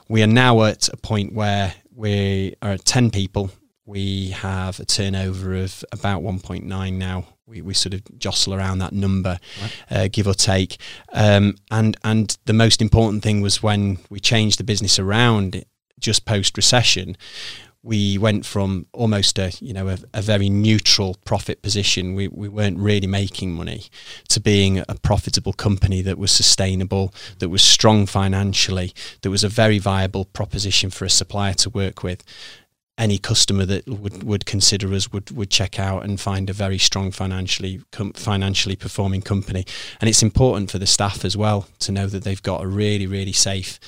We 0.08 0.24
are 0.24 0.28
now 0.28 0.64
at 0.64 0.90
a 0.90 0.98
point 0.98 1.34
where 1.34 1.76
we 1.94 2.56
are 2.62 2.72
at 2.72 2.86
ten 2.86 3.12
people. 3.12 3.52
We 3.86 4.32
have 4.32 4.80
a 4.80 4.86
turnover 4.86 5.56
of 5.56 5.86
about 5.92 6.24
1.9 6.24 6.94
now 6.94 7.26
we, 7.48 7.62
we 7.62 7.74
sort 7.74 7.94
of 7.94 8.02
jostle 8.18 8.54
around 8.54 8.80
that 8.80 8.94
number, 8.94 9.38
right. 9.62 9.74
uh, 9.92 10.08
give 10.12 10.28
or 10.28 10.34
take. 10.34 10.78
Um, 11.14 11.56
and 11.72 11.98
and 12.04 12.38
the 12.46 12.54
most 12.54 12.82
important 12.82 13.24
thing 13.24 13.42
was 13.42 13.62
when 13.62 14.00
we 14.10 14.20
changed 14.20 14.60
the 14.60 14.64
business 14.64 15.00
around 15.00 15.64
just 16.00 16.26
post 16.26 16.58
recession. 16.58 17.18
We 17.84 18.18
went 18.18 18.48
from 18.48 18.88
almost 18.94 19.38
a 19.38 19.52
you 19.60 19.72
know 19.72 19.90
a, 19.90 20.00
a, 20.16 20.22
very 20.24 20.50
neutral 20.50 21.18
profit 21.24 21.62
position. 21.62 22.16
We 22.16 22.28
we 22.28 22.50
weren't 22.50 22.80
really 22.80 23.06
making 23.06 23.54
money 23.54 23.84
to 24.30 24.40
being 24.40 24.80
a 24.80 24.96
profitable 25.04 25.54
company 25.54 26.02
that 26.02 26.18
was 26.18 26.32
sustainable, 26.32 27.14
that 27.38 27.50
was 27.50 27.62
strong 27.62 28.08
financially, 28.08 28.92
that 29.22 29.30
was 29.30 29.44
a 29.44 29.50
very 29.50 29.78
viable 29.78 30.26
proposition 30.26 30.90
for 30.90 31.06
a 31.06 31.12
supplier 31.12 31.54
to 31.54 31.70
work 31.70 32.02
with 32.02 32.24
any 32.98 33.18
customer 33.18 33.66
that 33.66 33.88
would, 33.88 34.24
would 34.24 34.46
consider 34.46 34.94
us 34.94 35.12
would, 35.12 35.32
would 35.32 35.50
check 35.50 35.80
out 35.80 36.04
and 36.06 36.20
find 36.20 36.50
a 36.50 36.54
very 36.54 36.78
strong 36.78 37.12
financially 37.12 37.82
com- 37.92 38.14
financially 38.14 38.76
performing 38.76 39.22
company. 39.22 39.66
And 40.00 40.10
it's 40.10 40.24
important 40.24 40.72
for 40.72 40.80
the 40.80 40.88
staff 40.88 41.26
as 41.26 41.36
well 41.36 41.68
to 41.80 41.92
know 41.92 42.08
that 42.08 42.24
they've 42.24 42.42
got 42.42 42.64
a 42.64 42.68
really 42.68 43.08
really 43.08 43.34
safe 43.34 43.80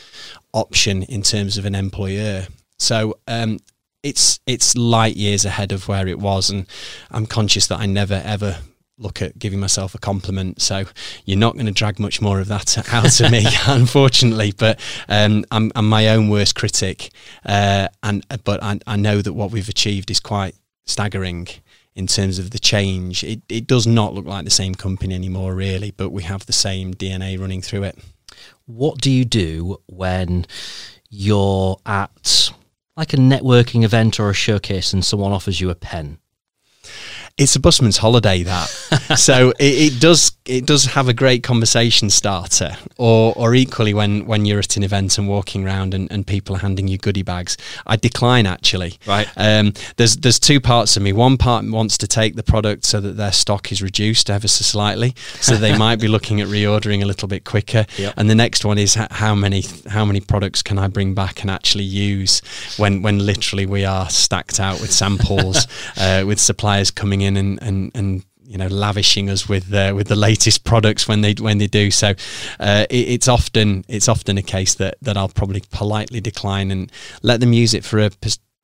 option 0.53 1.03
in 1.03 1.21
terms 1.21 1.57
of 1.57 1.65
an 1.65 1.75
employer. 1.75 2.47
So 2.79 3.17
um, 3.27 3.59
it's 4.03 4.39
it's 4.45 4.75
light 4.75 5.15
years 5.15 5.45
ahead 5.45 5.71
of 5.71 5.87
where 5.87 6.07
it 6.07 6.19
was, 6.19 6.49
and 6.49 6.65
I'm 7.11 7.25
conscious 7.25 7.67
that 7.67 7.79
I 7.79 7.85
never 7.85 8.21
ever 8.23 8.59
look 8.97 9.21
at 9.21 9.37
giving 9.37 9.59
myself 9.59 9.93
a 9.95 9.99
compliment. 9.99 10.61
So 10.61 10.85
you're 11.25 11.37
not 11.37 11.53
going 11.53 11.67
to 11.67 11.71
drag 11.71 11.99
much 11.99 12.21
more 12.21 12.39
of 12.39 12.47
that 12.47 12.77
out 12.93 13.19
of 13.19 13.31
me, 13.31 13.45
unfortunately. 13.67 14.53
But 14.57 14.79
um, 15.07 15.45
I'm, 15.51 15.71
I'm, 15.75 15.87
my 15.87 16.09
own 16.09 16.29
worst 16.29 16.55
critic, 16.55 17.11
uh, 17.45 17.87
and 18.03 18.25
but 18.43 18.63
I, 18.63 18.79
I, 18.87 18.95
know 18.95 19.21
that 19.21 19.33
what 19.33 19.51
we've 19.51 19.69
achieved 19.69 20.11
is 20.11 20.19
quite 20.19 20.55
staggering 20.85 21.47
in 21.95 22.07
terms 22.07 22.39
of 22.39 22.51
the 22.51 22.59
change. 22.59 23.23
It, 23.23 23.41
it 23.49 23.67
does 23.67 23.87
not 23.87 24.13
look 24.13 24.25
like 24.25 24.45
the 24.45 24.51
same 24.51 24.75
company 24.75 25.15
anymore, 25.15 25.53
really, 25.53 25.91
but 25.91 26.09
we 26.09 26.23
have 26.23 26.45
the 26.45 26.53
same 26.53 26.93
DNA 26.93 27.39
running 27.39 27.61
through 27.61 27.83
it. 27.83 27.97
What 28.65 28.99
do 29.01 29.09
you 29.09 29.25
do 29.25 29.77
when 29.87 30.45
you're 31.09 31.79
at 31.85 32.51
like 32.95 33.13
a 33.13 33.17
networking 33.17 33.83
event 33.83 34.19
or 34.19 34.29
a 34.29 34.33
showcase 34.33 34.91
and 34.93 35.05
someone 35.05 35.31
offers 35.31 35.61
you 35.61 35.69
a 35.69 35.75
pen? 35.75 36.19
It's 37.37 37.55
a 37.55 37.59
busman's 37.59 37.97
holiday 37.97 38.43
that. 38.43 38.73
So 39.17 39.51
it, 39.51 39.93
it, 39.93 40.01
does 40.01 40.33
it 40.45 40.65
does 40.65 40.85
have 40.85 41.07
a 41.07 41.13
great 41.13 41.41
conversation 41.41 42.09
starter 42.09 42.75
or 42.97 43.33
or 43.35 43.55
equally 43.55 43.93
when 43.93 44.25
when 44.25 44.45
you're 44.45 44.59
at 44.59 44.75
an 44.75 44.83
event 44.83 45.17
and 45.17 45.27
walking 45.29 45.65
around 45.65 45.93
and, 45.93 46.11
and 46.11 46.27
people 46.27 46.55
are 46.55 46.59
handing 46.59 46.87
you 46.87 46.97
goodie 46.97 47.23
bags. 47.23 47.57
I 47.85 47.95
decline 47.95 48.45
actually. 48.45 48.99
Right. 49.07 49.27
Um, 49.37 49.73
there's 49.95 50.17
there's 50.17 50.39
two 50.39 50.59
parts 50.59 50.97
of 50.97 51.03
me. 51.03 51.13
One 51.13 51.37
part 51.37 51.65
wants 51.65 51.97
to 51.99 52.07
take 52.07 52.35
the 52.35 52.43
product 52.43 52.85
so 52.85 52.99
that 52.99 53.15
their 53.15 53.31
stock 53.31 53.71
is 53.71 53.81
reduced 53.81 54.29
ever 54.29 54.47
so 54.47 54.63
slightly 54.63 55.15
so 55.39 55.55
they 55.55 55.77
might 55.85 55.99
be 55.99 56.07
looking 56.07 56.41
at 56.41 56.47
reordering 56.47 57.01
a 57.01 57.05
little 57.05 57.27
bit 57.27 57.45
quicker. 57.45 57.85
Yep. 57.97 58.13
and 58.17 58.29
the 58.29 58.35
next 58.35 58.65
one 58.65 58.77
is 58.77 58.95
how 58.95 59.35
many 59.35 59.63
how 59.87 60.05
many 60.05 60.19
products 60.19 60.61
can 60.61 60.77
i 60.77 60.87
bring 60.87 61.13
back 61.13 61.41
and 61.41 61.49
actually 61.49 61.83
use 61.83 62.41
when 62.77 63.01
when 63.01 63.25
literally 63.25 63.65
we 63.65 63.85
are 63.85 64.09
stacked 64.09 64.59
out 64.59 64.81
with 64.81 64.91
samples 64.91 65.67
uh, 65.97 66.23
with 66.25 66.39
suppliers 66.39 66.91
coming 66.91 67.21
in 67.21 67.26
in 67.27 67.37
and 67.37 67.61
and 67.61 67.91
and 67.93 68.25
you 68.47 68.57
know 68.57 68.67
lavishing 68.67 69.29
us 69.29 69.47
with 69.47 69.73
uh, 69.73 69.93
with 69.95 70.07
the 70.07 70.15
latest 70.15 70.63
products 70.63 71.07
when 71.07 71.21
they 71.21 71.33
when 71.33 71.57
they 71.57 71.67
do. 71.67 71.91
So 71.91 72.13
uh, 72.59 72.85
it, 72.89 73.09
it's 73.09 73.27
often 73.27 73.85
it's 73.87 74.07
often 74.07 74.37
a 74.37 74.43
case 74.43 74.75
that 74.75 74.95
that 75.01 75.17
I'll 75.17 75.29
probably 75.29 75.63
politely 75.71 76.21
decline 76.21 76.71
and 76.71 76.91
let 77.21 77.39
them 77.39 77.53
use 77.53 77.73
it 77.73 77.83
for 77.83 77.99
a 77.99 78.11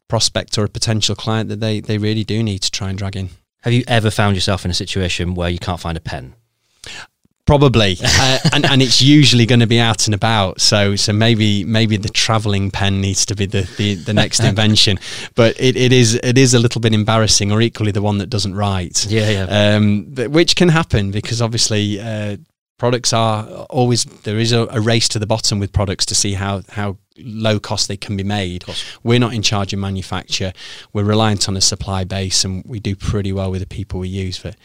prospect 0.08 0.58
or 0.58 0.64
a 0.64 0.70
potential 0.70 1.16
client 1.16 1.50
that 1.50 1.60
they 1.60 1.82
they 1.82 1.98
really 1.98 2.24
do 2.24 2.42
need 2.42 2.60
to 2.64 2.72
try 2.72 2.90
and 2.90 2.98
drag 2.98 3.16
in. 3.16 3.30
Have 3.64 3.74
you 3.74 3.84
ever 3.88 4.12
found 4.12 4.36
yourself 4.36 4.66
in 4.66 4.72
a 4.72 4.74
situation 4.74 5.36
where 5.36 5.50
you 5.50 5.60
can't 5.60 5.80
find 5.80 5.98
a 5.98 6.02
pen 6.02 6.34
Probably, 7.46 7.98
uh, 8.04 8.40
and 8.54 8.66
and 8.66 8.82
it's 8.82 9.02
usually 9.02 9.46
going 9.46 9.60
to 9.60 9.68
be 9.68 9.80
out 9.80 10.08
and 10.08 10.16
about. 10.16 10.62
So 10.62 10.96
so 10.96 11.12
maybe 11.12 11.66
maybe 11.66 11.98
the 11.98 12.10
travelling 12.10 12.72
pen 12.72 13.02
needs 13.02 13.26
to 13.26 13.36
be 13.36 13.46
the, 13.46 13.70
the, 13.78 13.96
the 13.96 14.14
next 14.14 14.40
invention. 14.44 14.98
But 15.36 15.60
it, 15.60 15.76
it 15.76 15.92
is 15.92 16.16
it 16.16 16.38
is 16.38 16.54
a 16.54 16.60
little 16.60 16.80
bit 16.80 16.94
embarrassing, 16.94 17.52
or 17.52 17.62
equally 17.62 17.92
the 17.92 18.02
one 18.02 18.18
that 18.20 18.28
doesn't 18.28 18.56
write. 18.56 19.06
Yeah, 19.08 19.30
yeah. 19.30 19.76
Um, 19.76 20.14
which 20.16 20.56
can 20.56 20.70
happen 20.70 21.12
because 21.12 21.42
obviously. 21.42 22.00
Uh, 22.00 22.38
products 22.80 23.14
are 23.14 23.46
always 23.70 24.04
there 24.24 24.38
is 24.38 24.52
a, 24.52 24.68
a, 24.72 24.82
race 24.82 25.08
to 25.08 25.18
the 25.18 25.28
bottom 25.28 25.58
with 25.58 25.72
products 25.72 26.06
to 26.06 26.14
see 26.14 26.34
how 26.34 26.62
how 26.70 26.98
low 27.18 27.60
cost 27.60 27.88
they 27.88 27.96
can 27.96 28.18
be 28.18 28.24
made. 28.24 28.66
We're 29.04 29.20
not 29.20 29.34
in 29.34 29.42
charge 29.42 29.72
of 29.74 29.80
manufacture. 29.80 30.52
We're 30.92 31.06
reliant 31.06 31.48
on 31.48 31.56
a 31.56 31.62
supply 31.62 32.04
base, 32.04 32.44
and 32.44 32.64
we 32.66 32.80
do 32.80 32.96
pretty 32.96 33.32
well 33.32 33.52
with 33.52 33.62
the 33.62 33.68
people 33.68 34.00
we 34.00 34.10
use. 34.10 34.40
But 34.40 34.56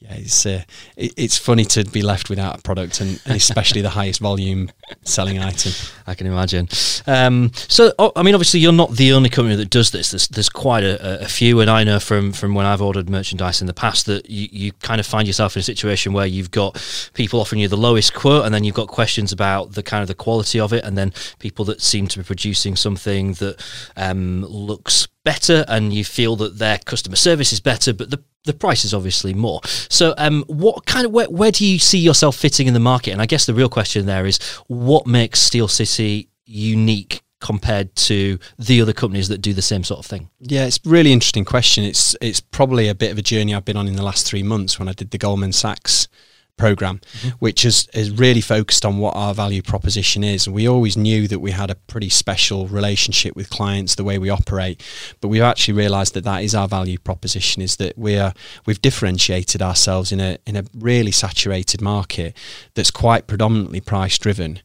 yeah, 0.00 0.14
it's 0.14 0.44
uh, 0.44 0.62
it, 0.96 1.14
it's 1.16 1.38
funny 1.38 1.64
to 1.64 1.82
be 1.84 2.02
left 2.02 2.28
without 2.28 2.58
a 2.58 2.62
product, 2.62 3.00
and, 3.00 3.18
and 3.24 3.34
especially 3.34 3.80
the 3.80 3.90
highest 3.90 4.20
volume 4.20 4.70
selling 5.04 5.38
item. 5.38 5.72
I 6.06 6.14
can 6.14 6.26
imagine. 6.26 6.68
Um, 7.06 7.50
so, 7.54 7.92
I 8.14 8.22
mean, 8.22 8.34
obviously, 8.34 8.60
you're 8.60 8.72
not 8.72 8.92
the 8.92 9.12
only 9.12 9.30
company 9.30 9.56
that 9.56 9.70
does 9.70 9.92
this. 9.92 10.10
There's, 10.10 10.28
there's 10.28 10.50
quite 10.50 10.84
a, 10.84 11.22
a, 11.22 11.28
few, 11.28 11.60
and 11.60 11.70
I 11.70 11.82
know 11.82 11.98
from 11.98 12.32
from 12.32 12.54
when 12.54 12.66
I've 12.66 12.82
ordered 12.82 13.08
merchandise 13.08 13.62
in 13.62 13.66
the 13.66 13.72
past 13.72 14.04
that 14.04 14.28
you, 14.28 14.48
you 14.52 14.72
kind 14.82 15.00
of 15.00 15.06
find 15.06 15.26
yourself 15.26 15.56
in 15.56 15.60
a 15.60 15.62
situation 15.62 16.12
where 16.12 16.26
you've 16.26 16.50
got 16.50 16.76
people 17.14 17.40
offering 17.40 17.62
you 17.62 17.68
the 17.68 17.78
lowest 17.78 18.12
quote, 18.12 18.44
and 18.44 18.54
then 18.54 18.64
you've 18.64 18.74
got 18.74 18.88
questions 18.88 19.32
about 19.32 19.72
the 19.72 19.82
kind 19.82 20.02
of 20.02 20.08
the 20.08 20.14
quality 20.14 20.60
of 20.60 20.74
it, 20.74 20.84
and 20.84 20.98
then 20.98 21.14
people 21.38 21.64
that 21.64 21.80
seem 21.80 22.06
to 22.08 22.18
be 22.18 22.24
producing 22.24 22.76
something 22.76 23.32
that 23.34 23.64
um, 23.96 24.44
looks 24.44 25.08
better 25.26 25.64
and 25.66 25.92
you 25.92 26.04
feel 26.04 26.36
that 26.36 26.58
their 26.58 26.78
customer 26.78 27.16
service 27.16 27.52
is 27.52 27.60
better, 27.60 27.92
but 27.92 28.10
the 28.10 28.22
the 28.44 28.54
price 28.54 28.84
is 28.84 28.94
obviously 28.94 29.34
more. 29.34 29.60
So, 29.90 30.14
um, 30.18 30.44
what 30.46 30.86
kind 30.86 31.04
of 31.04 31.10
where, 31.10 31.28
where 31.28 31.50
do 31.50 31.66
you 31.66 31.80
see 31.80 31.98
yourself 31.98 32.36
fitting 32.36 32.68
in 32.68 32.74
the 32.74 32.80
market? 32.80 33.10
And 33.10 33.20
I 33.20 33.26
guess 33.26 33.44
the 33.44 33.54
real 33.54 33.68
question 33.68 34.06
there 34.06 34.24
is, 34.24 34.38
what 34.68 35.04
makes 35.04 35.42
Steel 35.42 35.66
City 35.66 36.28
unique 36.44 37.22
compared 37.40 37.94
to 37.96 38.38
the 38.56 38.80
other 38.80 38.92
companies 38.92 39.26
that 39.28 39.38
do 39.38 39.52
the 39.52 39.62
same 39.62 39.82
sort 39.82 39.98
of 39.98 40.06
thing? 40.06 40.30
Yeah, 40.38 40.64
it's 40.64 40.78
a 40.86 40.88
really 40.88 41.12
interesting 41.12 41.44
question. 41.44 41.82
It's 41.82 42.16
it's 42.20 42.38
probably 42.40 42.86
a 42.88 42.94
bit 42.94 43.10
of 43.10 43.18
a 43.18 43.22
journey 43.22 43.52
I've 43.52 43.64
been 43.64 43.76
on 43.76 43.88
in 43.88 43.96
the 43.96 44.04
last 44.04 44.26
three 44.26 44.44
months 44.44 44.78
when 44.78 44.88
I 44.88 44.92
did 44.92 45.10
the 45.10 45.18
Goldman 45.18 45.52
Sachs 45.52 46.06
program, 46.56 46.98
mm-hmm. 46.98 47.28
which 47.38 47.64
is, 47.64 47.88
is 47.92 48.10
really 48.10 48.40
focused 48.40 48.84
on 48.84 48.98
what 48.98 49.14
our 49.14 49.34
value 49.34 49.62
proposition 49.62 50.24
is. 50.24 50.46
And 50.46 50.54
we 50.54 50.66
always 50.68 50.96
knew 50.96 51.28
that 51.28 51.40
we 51.40 51.50
had 51.50 51.70
a 51.70 51.74
pretty 51.74 52.08
special 52.08 52.66
relationship 52.66 53.36
with 53.36 53.50
clients, 53.50 53.94
the 53.94 54.04
way 54.04 54.18
we 54.18 54.30
operate. 54.30 54.82
But 55.20 55.28
we've 55.28 55.42
actually 55.42 55.74
realised 55.74 56.14
that 56.14 56.24
that 56.24 56.42
is 56.42 56.54
our 56.54 56.68
value 56.68 56.98
proposition: 56.98 57.62
is 57.62 57.76
that 57.76 57.96
we 57.98 58.18
are 58.18 58.32
we've 58.64 58.80
differentiated 58.80 59.62
ourselves 59.62 60.12
in 60.12 60.20
a 60.20 60.38
in 60.46 60.56
a 60.56 60.64
really 60.74 61.12
saturated 61.12 61.80
market 61.80 62.36
that's 62.74 62.90
quite 62.90 63.26
predominantly 63.26 63.80
price 63.80 64.18
driven. 64.18 64.60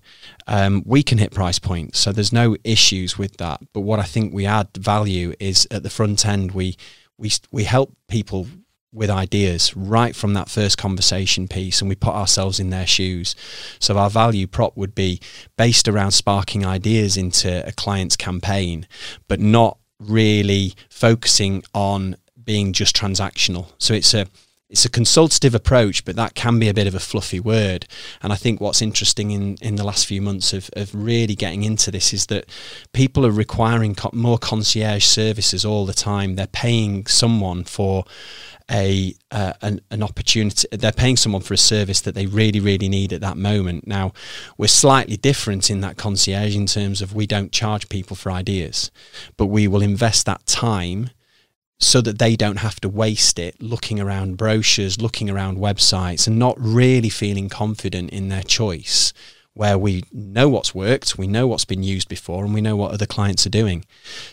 Um, 0.48 0.84
we 0.86 1.04
can 1.04 1.18
hit 1.18 1.32
price 1.32 1.60
points, 1.60 2.00
so 2.00 2.12
there's 2.12 2.34
no 2.34 2.56
issues 2.64 3.18
with 3.18 3.38
that. 3.38 3.62
But 3.74 3.82
what 3.82 4.00
I 4.00 4.04
think 4.04 4.34
we 4.34 4.46
add 4.46 4.70
value 4.76 5.34
is 5.40 5.68
at 5.70 5.84
the 5.84 5.90
front 5.90 6.26
end 6.26 6.52
we 6.52 6.78
we 7.18 7.32
we 7.52 7.64
help 7.66 7.96
people 8.08 8.48
with 8.94 9.10
ideas 9.10 9.76
right 9.76 10.16
from 10.16 10.34
that 10.34 10.50
first 10.50 10.78
conversation 10.78 11.48
piece 11.48 11.82
and 11.82 11.90
we 11.90 11.96
put 11.96 12.14
ourselves 12.14 12.60
in 12.60 12.70
their 12.70 12.88
shoes. 12.88 13.36
So 13.80 13.98
our 13.98 14.10
value 14.10 14.48
prop 14.48 14.76
would 14.76 14.94
be 14.94 15.22
based 15.58 15.88
around 15.88 16.12
sparking 16.12 16.66
ideas 16.66 17.16
into 17.16 17.66
a 17.66 17.72
client's 17.72 18.18
campaign, 18.18 18.88
but 19.28 19.40
not 19.40 19.78
really 20.00 20.74
focusing 20.90 21.64
on 21.74 22.18
being 22.44 22.74
just 22.74 22.96
transactional. 22.96 23.68
So 23.78 23.94
it's 23.94 24.14
a 24.14 24.28
it's 24.72 24.86
a 24.86 24.90
consultative 24.90 25.54
approach, 25.54 26.06
but 26.06 26.16
that 26.16 26.34
can 26.34 26.58
be 26.58 26.70
a 26.70 26.74
bit 26.74 26.88
of 26.88 26.96
a 26.96 27.00
fluffy 27.00 27.42
word. 27.42 27.86
And 28.24 28.32
I 28.32 28.38
think 28.38 28.62
what's 28.62 28.82
interesting 28.82 29.32
in, 29.32 29.58
in 29.62 29.76
the 29.76 29.84
last 29.84 30.06
few 30.06 30.22
months 30.22 30.54
of, 30.54 30.70
of 30.74 30.96
really 30.96 31.36
getting 31.36 31.64
into 31.64 31.92
this 31.92 32.14
is 32.14 32.28
that 32.28 32.46
people 32.94 33.26
are 33.26 33.32
requiring 33.32 33.96
co- 33.96 34.12
more 34.14 34.38
concierge 34.38 35.04
services 35.04 35.66
all 35.66 35.86
the 35.86 35.94
time. 35.94 36.36
They're 36.36 36.48
paying 36.48 37.06
someone 37.08 37.66
for 37.66 38.06
a 38.70 39.14
uh, 39.32 39.54
an, 39.62 39.82
an 39.92 40.02
opportunity. 40.02 40.66
They're 40.72 40.94
paying 40.94 41.18
someone 41.18 41.42
for 41.42 41.54
a 41.54 41.58
service 41.58 42.00
that 42.02 42.16
they 42.16 42.26
really, 42.26 42.62
really 42.62 42.88
need 42.88 43.12
at 43.12 43.20
that 43.20 43.36
moment. 43.36 43.86
Now, 43.86 44.14
we're 44.58 44.68
slightly 44.68 45.18
different 45.18 45.70
in 45.70 45.82
that 45.82 45.98
concierge 45.98 46.56
in 46.56 46.68
terms 46.68 47.02
of 47.02 47.14
we 47.14 47.28
don't 47.28 47.52
charge 47.52 47.90
people 47.90 48.16
for 48.16 48.32
ideas, 48.32 48.90
but 49.36 49.48
we 49.48 49.68
will 49.68 49.82
invest 49.82 50.26
that 50.28 50.46
time 50.46 51.10
so 51.82 52.00
that 52.00 52.20
they 52.20 52.36
don't 52.36 52.58
have 52.58 52.80
to 52.80 52.88
waste 52.88 53.40
it 53.40 53.62
looking 53.62 54.00
around 54.00 54.38
brochures, 54.38 55.02
looking 55.02 55.30
around 55.30 55.58
websites, 55.58 56.28
and 56.28 56.40
not 56.40 56.56
really 56.58 57.10
feeling 57.10 57.50
confident 57.50 58.12
in 58.12 58.30
their 58.30 58.44
choice 58.44 59.12
where 59.54 59.78
we 59.78 60.04
know 60.14 60.48
what's 60.48 60.74
worked, 60.74 61.18
we 61.18 61.28
know 61.28 61.46
what's 61.46 61.66
been 61.66 61.84
used 61.84 62.08
before, 62.08 62.46
and 62.46 62.54
we 62.54 62.62
know 62.62 62.76
what 62.76 62.94
other 62.94 63.06
clients 63.06 63.46
are 63.46 63.50
doing. 63.50 63.84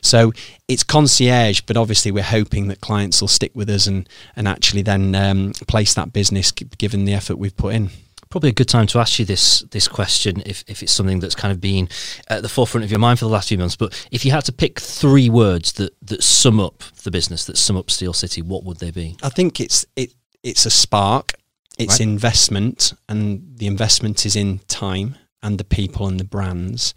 So 0.00 0.32
it's 0.68 0.84
concierge, 0.84 1.62
but 1.62 1.76
obviously 1.76 2.12
we're 2.12 2.22
hoping 2.22 2.68
that 2.68 2.80
clients 2.80 3.20
will 3.20 3.28
stick 3.28 3.50
with 3.54 3.68
us 3.68 3.86
and 3.86 4.08
and 4.36 4.46
actually 4.46 4.82
then 4.82 5.14
um, 5.14 5.52
place 5.66 5.94
that 5.94 6.12
business 6.12 6.52
given 6.52 7.04
the 7.04 7.14
effort 7.14 7.36
we've 7.36 7.56
put 7.56 7.74
in. 7.74 7.90
Probably 8.30 8.50
a 8.50 8.54
good 8.54 8.68
time 8.68 8.86
to 8.88 8.98
ask 8.98 9.18
you 9.18 9.24
this 9.24 9.60
this 9.70 9.88
question 9.88 10.42
if, 10.44 10.62
if 10.66 10.82
it's 10.82 10.92
something 10.92 11.20
that's 11.20 11.34
kind 11.34 11.50
of 11.50 11.60
been 11.60 11.88
at 12.28 12.42
the 12.42 12.48
forefront 12.48 12.84
of 12.84 12.90
your 12.90 13.00
mind 13.00 13.18
for 13.18 13.24
the 13.24 13.30
last 13.30 13.48
few 13.48 13.58
months. 13.58 13.76
But 13.76 14.06
if 14.10 14.24
you 14.24 14.32
had 14.32 14.44
to 14.44 14.52
pick 14.52 14.78
three 14.78 15.30
words 15.30 15.72
that, 15.74 15.94
that 16.02 16.22
sum 16.22 16.60
up 16.60 16.82
the 17.02 17.10
business, 17.10 17.46
that 17.46 17.56
sum 17.56 17.76
up 17.76 17.90
Steel 17.90 18.12
City, 18.12 18.42
what 18.42 18.64
would 18.64 18.78
they 18.78 18.90
be? 18.90 19.16
I 19.22 19.30
think 19.30 19.60
it's 19.60 19.86
it 19.96 20.12
it's 20.42 20.66
a 20.66 20.70
spark 20.70 21.34
it's 21.78 21.94
right. 21.94 22.00
investment, 22.00 22.92
and 23.08 23.56
the 23.56 23.68
investment 23.68 24.26
is 24.26 24.34
in 24.34 24.58
time 24.66 25.16
and 25.42 25.58
the 25.58 25.64
people 25.64 26.08
and 26.08 26.18
the 26.18 26.24
brands, 26.24 26.92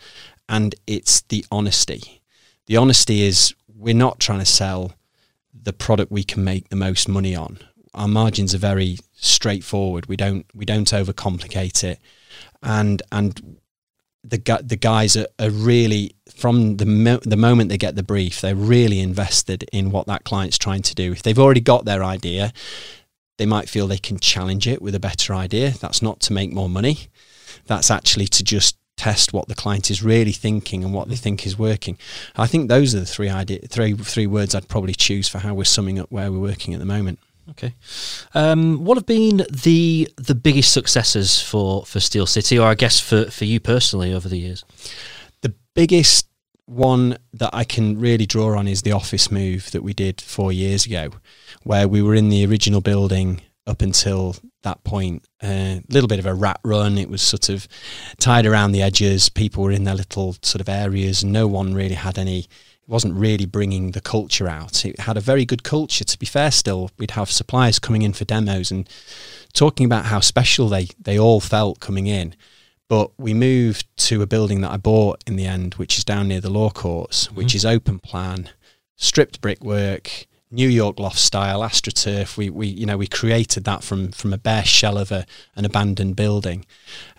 and 0.50 0.74
it's 0.88 1.22
the 1.22 1.46
honesty. 1.52 2.22
The 2.66 2.78
honesty 2.78 3.22
is 3.22 3.54
we're 3.68 3.94
not 3.94 4.20
trying 4.20 4.40
to 4.40 4.46
sell 4.46 4.94
the 5.54 5.74
product 5.74 6.12
we 6.12 6.24
can 6.24 6.44
make 6.44 6.70
the 6.70 6.76
most 6.76 7.08
money 7.08 7.36
on. 7.36 7.60
Our 7.94 8.08
margins 8.08 8.56
are 8.56 8.60
very 8.60 8.98
straightforward. 9.14 10.06
We 10.06 10.16
don't 10.16 10.46
we 10.54 10.66
don't 10.66 10.90
overcomplicate 10.90 11.84
it, 11.84 12.00
and 12.64 13.02
and 13.12 13.58
the 14.24 14.62
the 14.64 14.76
guys 14.76 15.18
are, 15.18 15.28
are 15.40 15.50
really 15.50 16.16
from 16.34 16.78
the 16.78 16.86
mo- 16.86 17.20
the 17.24 17.38
moment 17.38 17.70
they 17.70 17.78
get 17.78 17.96
the 17.96 18.04
brief, 18.04 18.42
they're 18.42 18.56
really 18.56 19.00
invested 19.00 19.64
in 19.72 19.92
what 19.92 20.08
that 20.08 20.24
client's 20.24 20.58
trying 20.58 20.84
to 20.84 20.96
do. 20.96 21.12
If 21.12 21.24
they've 21.24 21.40
already 21.40 21.62
got 21.62 21.86
their 21.86 22.04
idea, 22.04 22.54
they 23.38 23.46
might 23.46 23.70
feel 23.70 23.88
they 23.88 23.98
can 23.98 24.20
challenge 24.20 24.68
it 24.68 24.82
with 24.82 24.96
a 24.96 25.00
better 25.00 25.34
idea. 25.34 25.72
That's 25.72 26.02
not 26.02 26.20
to 26.22 26.34
make 26.34 26.52
more 26.52 26.70
money. 26.70 27.08
That's 27.66 27.92
actually 27.92 28.28
to 28.28 28.44
just 28.44 28.78
test 28.98 29.34
what 29.34 29.48
the 29.48 29.56
client 29.56 29.90
is 29.90 30.04
really 30.04 30.32
thinking 30.32 30.84
and 30.84 30.94
what 30.94 31.10
they 31.10 31.16
think 31.16 31.46
is 31.48 31.58
working. 31.58 31.98
I 32.36 32.46
think 32.46 32.70
those 32.70 32.94
are 32.94 33.00
the 33.00 33.06
three 33.06 33.30
idea, 33.30 33.60
three 33.68 33.94
three 33.94 34.28
words 34.28 34.54
I'd 34.54 34.68
probably 34.68 34.94
choose 34.94 35.28
for 35.28 35.40
how 35.40 35.56
we're 35.56 35.64
summing 35.64 35.98
up 35.98 36.12
where 36.12 36.32
we're 36.32 36.40
working 36.40 36.74
at 36.74 36.80
the 36.80 36.86
moment. 36.86 37.20
Okay, 37.52 37.76
um, 38.34 38.84
what 38.86 38.98
have 38.98 39.06
been 39.06 39.46
the 39.52 40.08
the 40.18 40.36
biggest 40.36 40.72
successes 40.72 41.42
for 41.42 41.86
for 41.86 42.00
Steel 42.00 42.26
City, 42.26 42.58
or 42.58 42.68
I 42.68 42.76
guess 42.76 43.00
for 43.00 43.26
for 43.26 43.46
you 43.46 43.60
personally 43.60 44.14
over 44.14 44.30
the 44.30 44.38
years? 44.38 44.64
The 45.42 45.54
biggest 45.76 46.28
one 46.66 47.18
that 47.34 47.50
I 47.54 47.64
can 47.64 48.00
really 48.00 48.26
draw 48.26 48.58
on 48.58 48.68
is 48.68 48.82
the 48.82 48.94
office 48.94 49.30
move 49.30 49.72
that 49.72 49.84
we 49.84 49.94
did 49.94 50.22
four 50.22 50.54
years 50.54 50.86
ago, 50.86 51.10
where 51.64 51.88
we 51.88 52.02
were 52.02 52.16
in 52.16 52.30
the 52.30 52.46
original 52.46 52.82
building 52.82 53.42
up 53.68 53.82
until 53.82 54.36
that 54.64 54.84
point. 54.84 55.26
A 55.44 55.78
uh, 55.78 55.80
little 55.90 56.08
bit 56.08 56.20
of 56.20 56.26
a 56.26 56.34
rat 56.34 56.60
run. 56.64 56.98
It 56.98 57.10
was 57.10 57.22
sort 57.22 57.50
of 57.50 57.68
tied 58.20 58.46
around 58.46 58.72
the 58.72 58.82
edges. 58.82 59.30
People 59.30 59.64
were 59.64 59.72
in 59.72 59.84
their 59.84 59.96
little 59.96 60.36
sort 60.42 60.62
of 60.62 60.70
areas. 60.70 61.24
No 61.24 61.48
one 61.48 61.74
really 61.74 61.96
had 61.96 62.18
any. 62.18 62.48
Wasn't 62.92 63.16
really 63.16 63.46
bringing 63.46 63.92
the 63.92 64.02
culture 64.02 64.50
out. 64.50 64.86
It 64.86 65.00
had 65.00 65.16
a 65.16 65.22
very 65.22 65.46
good 65.46 65.64
culture. 65.64 66.04
To 66.04 66.20
be 66.20 66.26
fair, 66.26 66.52
still 66.52 66.92
we'd 66.98 67.12
have 67.12 67.32
suppliers 67.32 67.80
coming 67.80 68.02
in 68.02 68.12
for 68.12 68.26
demos 68.26 68.70
and 68.70 68.88
talking 69.54 69.86
about 69.86 70.06
how 70.06 70.20
special 70.20 70.68
they 70.68 70.90
they 71.00 71.18
all 71.18 71.40
felt 71.40 71.80
coming 71.80 72.08
in. 72.08 72.36
But 72.90 73.18
we 73.18 73.34
moved 73.34 73.88
to 74.08 74.22
a 74.22 74.28
building 74.28 74.60
that 74.62 74.72
I 74.72 74.78
bought 74.78 75.24
in 75.26 75.38
the 75.38 75.46
end, 75.46 75.76
which 75.76 75.98
is 75.98 76.04
down 76.04 76.28
near 76.28 76.42
the 76.42 76.50
law 76.50 76.70
courts, 76.70 77.28
mm-hmm. 77.28 77.36
which 77.36 77.56
is 77.56 77.66
open 77.66 78.00
plan, 78.00 78.50
stripped 78.98 79.40
brickwork 79.40 80.28
New 80.52 80.68
York 80.68 81.00
loft 81.00 81.18
style 81.18 81.62
astroturf. 81.62 82.36
We 82.36 82.50
we 82.50 82.68
you 82.68 82.86
know 82.86 82.98
we 82.98 83.08
created 83.08 83.64
that 83.64 83.84
from 83.84 84.12
from 84.12 84.34
a 84.34 84.38
bare 84.38 84.66
shell 84.66 84.98
of 84.98 85.12
a, 85.12 85.26
an 85.56 85.64
abandoned 85.64 86.18
building. 86.18 86.66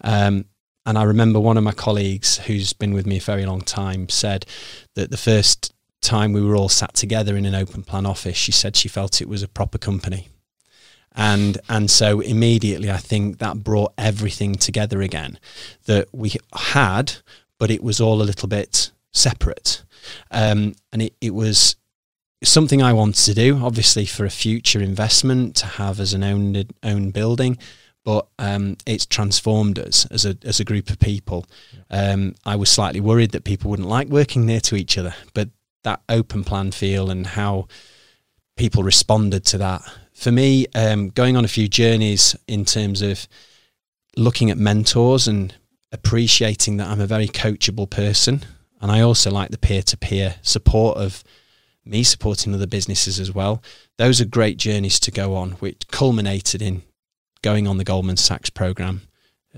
Um, 0.02 0.44
and 0.84 0.98
I 0.98 1.04
remember 1.04 1.38
one 1.38 1.56
of 1.56 1.64
my 1.64 1.72
colleagues 1.72 2.38
who's 2.38 2.72
been 2.72 2.92
with 2.92 3.06
me 3.06 3.18
a 3.18 3.20
very 3.20 3.46
long 3.46 3.60
time 3.60 4.08
said 4.08 4.46
that 4.94 5.10
the 5.10 5.16
first 5.16 5.72
time 6.00 6.32
we 6.32 6.42
were 6.42 6.56
all 6.56 6.68
sat 6.68 6.94
together 6.94 7.36
in 7.36 7.46
an 7.46 7.54
open 7.54 7.84
plan 7.84 8.04
office, 8.04 8.36
she 8.36 8.52
said 8.52 8.74
she 8.74 8.88
felt 8.88 9.20
it 9.20 9.28
was 9.28 9.42
a 9.42 9.48
proper 9.48 9.78
company. 9.78 10.28
And 11.14 11.58
and 11.68 11.90
so 11.90 12.20
immediately 12.20 12.90
I 12.90 12.96
think 12.96 13.38
that 13.38 13.62
brought 13.62 13.92
everything 13.98 14.54
together 14.54 15.02
again 15.02 15.38
that 15.84 16.08
we 16.12 16.32
had, 16.54 17.12
but 17.58 17.70
it 17.70 17.82
was 17.82 18.00
all 18.00 18.20
a 18.20 18.24
little 18.24 18.48
bit 18.48 18.90
separate. 19.12 19.84
Um, 20.30 20.74
and 20.92 21.02
it, 21.02 21.14
it 21.20 21.34
was 21.34 21.76
something 22.42 22.82
I 22.82 22.92
wanted 22.92 23.24
to 23.26 23.34
do, 23.34 23.60
obviously 23.62 24.06
for 24.06 24.24
a 24.24 24.30
future 24.30 24.80
investment 24.80 25.54
to 25.56 25.66
have 25.66 26.00
as 26.00 26.14
an 26.14 26.24
owned 26.24 26.72
own 26.82 27.10
building, 27.10 27.58
but 28.04 28.26
um, 28.38 28.76
it's 28.86 29.06
transformed 29.06 29.78
us 29.78 30.06
as 30.06 30.24
a 30.24 30.36
as 30.44 30.60
a 30.60 30.64
group 30.64 30.90
of 30.90 30.98
people. 30.98 31.46
Um, 31.90 32.34
I 32.44 32.56
was 32.56 32.70
slightly 32.70 33.00
worried 33.00 33.32
that 33.32 33.44
people 33.44 33.70
wouldn't 33.70 33.88
like 33.88 34.08
working 34.08 34.46
near 34.46 34.60
to 34.60 34.76
each 34.76 34.98
other, 34.98 35.14
but 35.34 35.48
that 35.84 36.02
open 36.08 36.44
plan 36.44 36.72
feel 36.72 37.10
and 37.10 37.26
how 37.26 37.68
people 38.56 38.82
responded 38.82 39.44
to 39.46 39.58
that. 39.58 39.82
For 40.14 40.30
me, 40.30 40.66
um, 40.74 41.10
going 41.10 41.36
on 41.36 41.44
a 41.44 41.48
few 41.48 41.68
journeys 41.68 42.36
in 42.46 42.64
terms 42.64 43.02
of 43.02 43.26
looking 44.16 44.50
at 44.50 44.58
mentors 44.58 45.26
and 45.26 45.54
appreciating 45.90 46.76
that 46.76 46.88
I'm 46.88 47.00
a 47.00 47.06
very 47.06 47.28
coachable 47.28 47.88
person, 47.88 48.44
and 48.80 48.90
I 48.90 49.00
also 49.00 49.30
like 49.30 49.50
the 49.50 49.58
peer 49.58 49.82
to 49.82 49.96
peer 49.96 50.36
support 50.42 50.98
of 50.98 51.24
me 51.84 52.04
supporting 52.04 52.54
other 52.54 52.66
businesses 52.66 53.18
as 53.18 53.32
well. 53.32 53.62
Those 53.98 54.20
are 54.20 54.24
great 54.24 54.56
journeys 54.56 55.00
to 55.00 55.10
go 55.10 55.34
on, 55.34 55.52
which 55.52 55.88
culminated 55.88 56.62
in 56.62 56.82
going 57.42 57.66
on 57.66 57.76
the 57.76 57.84
Goldman 57.84 58.16
Sachs 58.16 58.50
program 58.50 59.02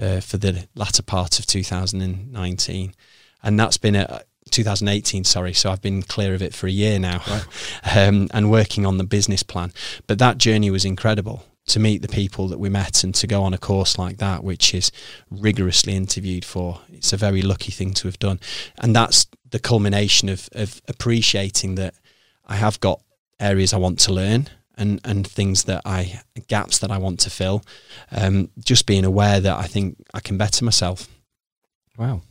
uh, 0.00 0.20
for 0.20 0.36
the 0.38 0.66
latter 0.74 1.02
part 1.02 1.38
of 1.38 1.46
2019, 1.46 2.94
and 3.42 3.60
that's 3.60 3.76
been 3.76 3.94
a 3.94 4.22
2018. 4.50 5.24
Sorry, 5.24 5.52
so 5.52 5.70
I've 5.70 5.82
been 5.82 6.02
clear 6.02 6.34
of 6.34 6.42
it 6.42 6.54
for 6.54 6.66
a 6.66 6.72
year 6.72 6.98
now, 6.98 7.22
right. 7.28 7.44
um, 7.96 8.28
and 8.32 8.50
working 8.50 8.86
on 8.86 8.98
the 8.98 9.04
business 9.04 9.42
plan. 9.42 9.72
But 10.06 10.18
that 10.18 10.38
journey 10.38 10.70
was 10.70 10.84
incredible 10.84 11.44
to 11.66 11.80
meet 11.80 12.02
the 12.02 12.08
people 12.08 12.48
that 12.48 12.58
we 12.58 12.68
met 12.68 13.04
and 13.04 13.14
to 13.14 13.26
go 13.26 13.42
on 13.42 13.54
a 13.54 13.58
course 13.58 13.98
like 13.98 14.18
that, 14.18 14.44
which 14.44 14.74
is 14.74 14.92
rigorously 15.30 15.94
interviewed 15.94 16.44
for. 16.44 16.80
It's 16.92 17.12
a 17.12 17.16
very 17.16 17.42
lucky 17.42 17.72
thing 17.72 17.94
to 17.94 18.08
have 18.08 18.18
done, 18.18 18.40
and 18.78 18.94
that's 18.94 19.26
the 19.50 19.58
culmination 19.58 20.28
of 20.28 20.48
of 20.52 20.82
appreciating 20.88 21.76
that 21.76 21.94
I 22.46 22.56
have 22.56 22.80
got 22.80 23.00
areas 23.40 23.72
I 23.72 23.78
want 23.78 23.98
to 24.00 24.12
learn 24.12 24.48
and 24.76 25.00
and 25.04 25.26
things 25.26 25.64
that 25.64 25.82
I 25.84 26.20
gaps 26.48 26.78
that 26.78 26.90
I 26.90 26.98
want 26.98 27.20
to 27.20 27.30
fill. 27.30 27.62
Um, 28.10 28.50
just 28.58 28.86
being 28.86 29.04
aware 29.04 29.40
that 29.40 29.56
I 29.56 29.66
think 29.66 29.96
I 30.12 30.20
can 30.20 30.36
better 30.36 30.64
myself. 30.64 31.08
Wow. 31.96 32.22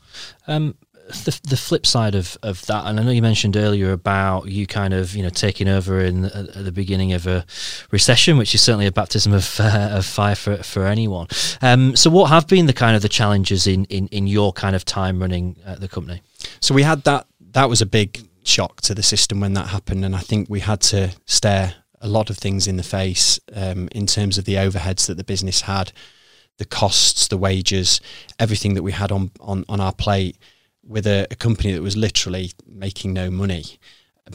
Um, 0.48 0.76
the, 1.08 1.40
the 1.50 1.58
flip 1.58 1.86
side 1.86 2.16
of, 2.16 2.38
of 2.44 2.66
that, 2.68 2.86
and 2.86 3.00
I 3.00 3.04
know 3.04 3.12
you 3.12 3.22
mentioned 3.22 3.58
earlier 3.58 3.92
about 3.92 4.48
you 4.48 4.66
kind 4.66 4.94
of 4.94 5.16
you 5.16 5.24
know 5.24 5.30
taking 5.30 5.68
over 5.68 6.00
in 6.00 6.26
at 6.26 6.64
the 6.64 6.72
beginning 6.72 7.14
of 7.14 7.28
a 7.28 7.46
recession, 7.92 8.38
which 8.38 8.56
is 8.56 8.62
certainly 8.62 8.86
a 8.86 8.92
baptism 8.92 9.34
of, 9.34 9.56
uh, 9.60 9.90
of 9.92 10.06
fire 10.06 10.36
for, 10.36 10.58
for 10.58 10.86
anyone. 10.86 11.28
Um, 11.62 11.96
so, 11.96 12.10
what 12.10 12.30
have 12.30 12.48
been 12.48 12.68
the 12.68 12.74
kind 12.74 12.96
of 12.96 13.02
the 13.02 13.10
challenges 13.10 13.68
in, 13.68 13.86
in, 13.86 14.08
in 14.08 14.28
your 14.28 14.54
kind 14.54 14.76
of 14.76 14.86
time 14.86 15.20
running 15.20 15.58
the 15.78 15.88
company? 15.88 16.22
So 16.60 16.74
we 16.74 16.84
had 16.84 17.04
that. 17.04 17.28
That 17.52 17.70
was 17.70 17.82
a 17.82 17.86
big 17.86 18.20
shock 18.44 18.82
to 18.82 18.96
the 18.96 19.04
system 19.04 19.40
when 19.40 19.54
that 19.54 19.68
happened, 19.68 20.06
and 20.06 20.16
I 20.16 20.20
think 20.20 20.50
we 20.50 20.62
had 20.62 20.82
to 20.82 21.12
stare 21.26 21.76
a 22.04 22.08
lot 22.08 22.30
of 22.30 22.38
things 22.38 22.68
in 22.68 22.78
the 22.78 22.84
face 22.84 23.40
um, 23.56 23.88
in 23.94 24.06
terms 24.06 24.38
of 24.38 24.46
the 24.46 24.56
overheads 24.56 25.08
that 25.08 25.16
the 25.16 25.24
business 25.24 25.62
had, 25.62 25.92
the 26.58 26.66
costs, 26.66 27.28
the 27.30 27.38
wages, 27.38 28.00
everything 28.38 28.76
that 28.76 28.84
we 28.84 28.92
had 28.92 29.12
on 29.12 29.32
on, 29.40 29.66
on 29.68 29.80
our 29.80 29.94
plate 29.94 30.38
with 30.84 31.08
a, 31.08 31.26
a 31.32 31.36
company 31.36 31.72
that 31.72 31.82
was 31.82 31.96
literally 31.96 32.52
making 32.68 33.14
no 33.14 33.32
money, 33.32 33.64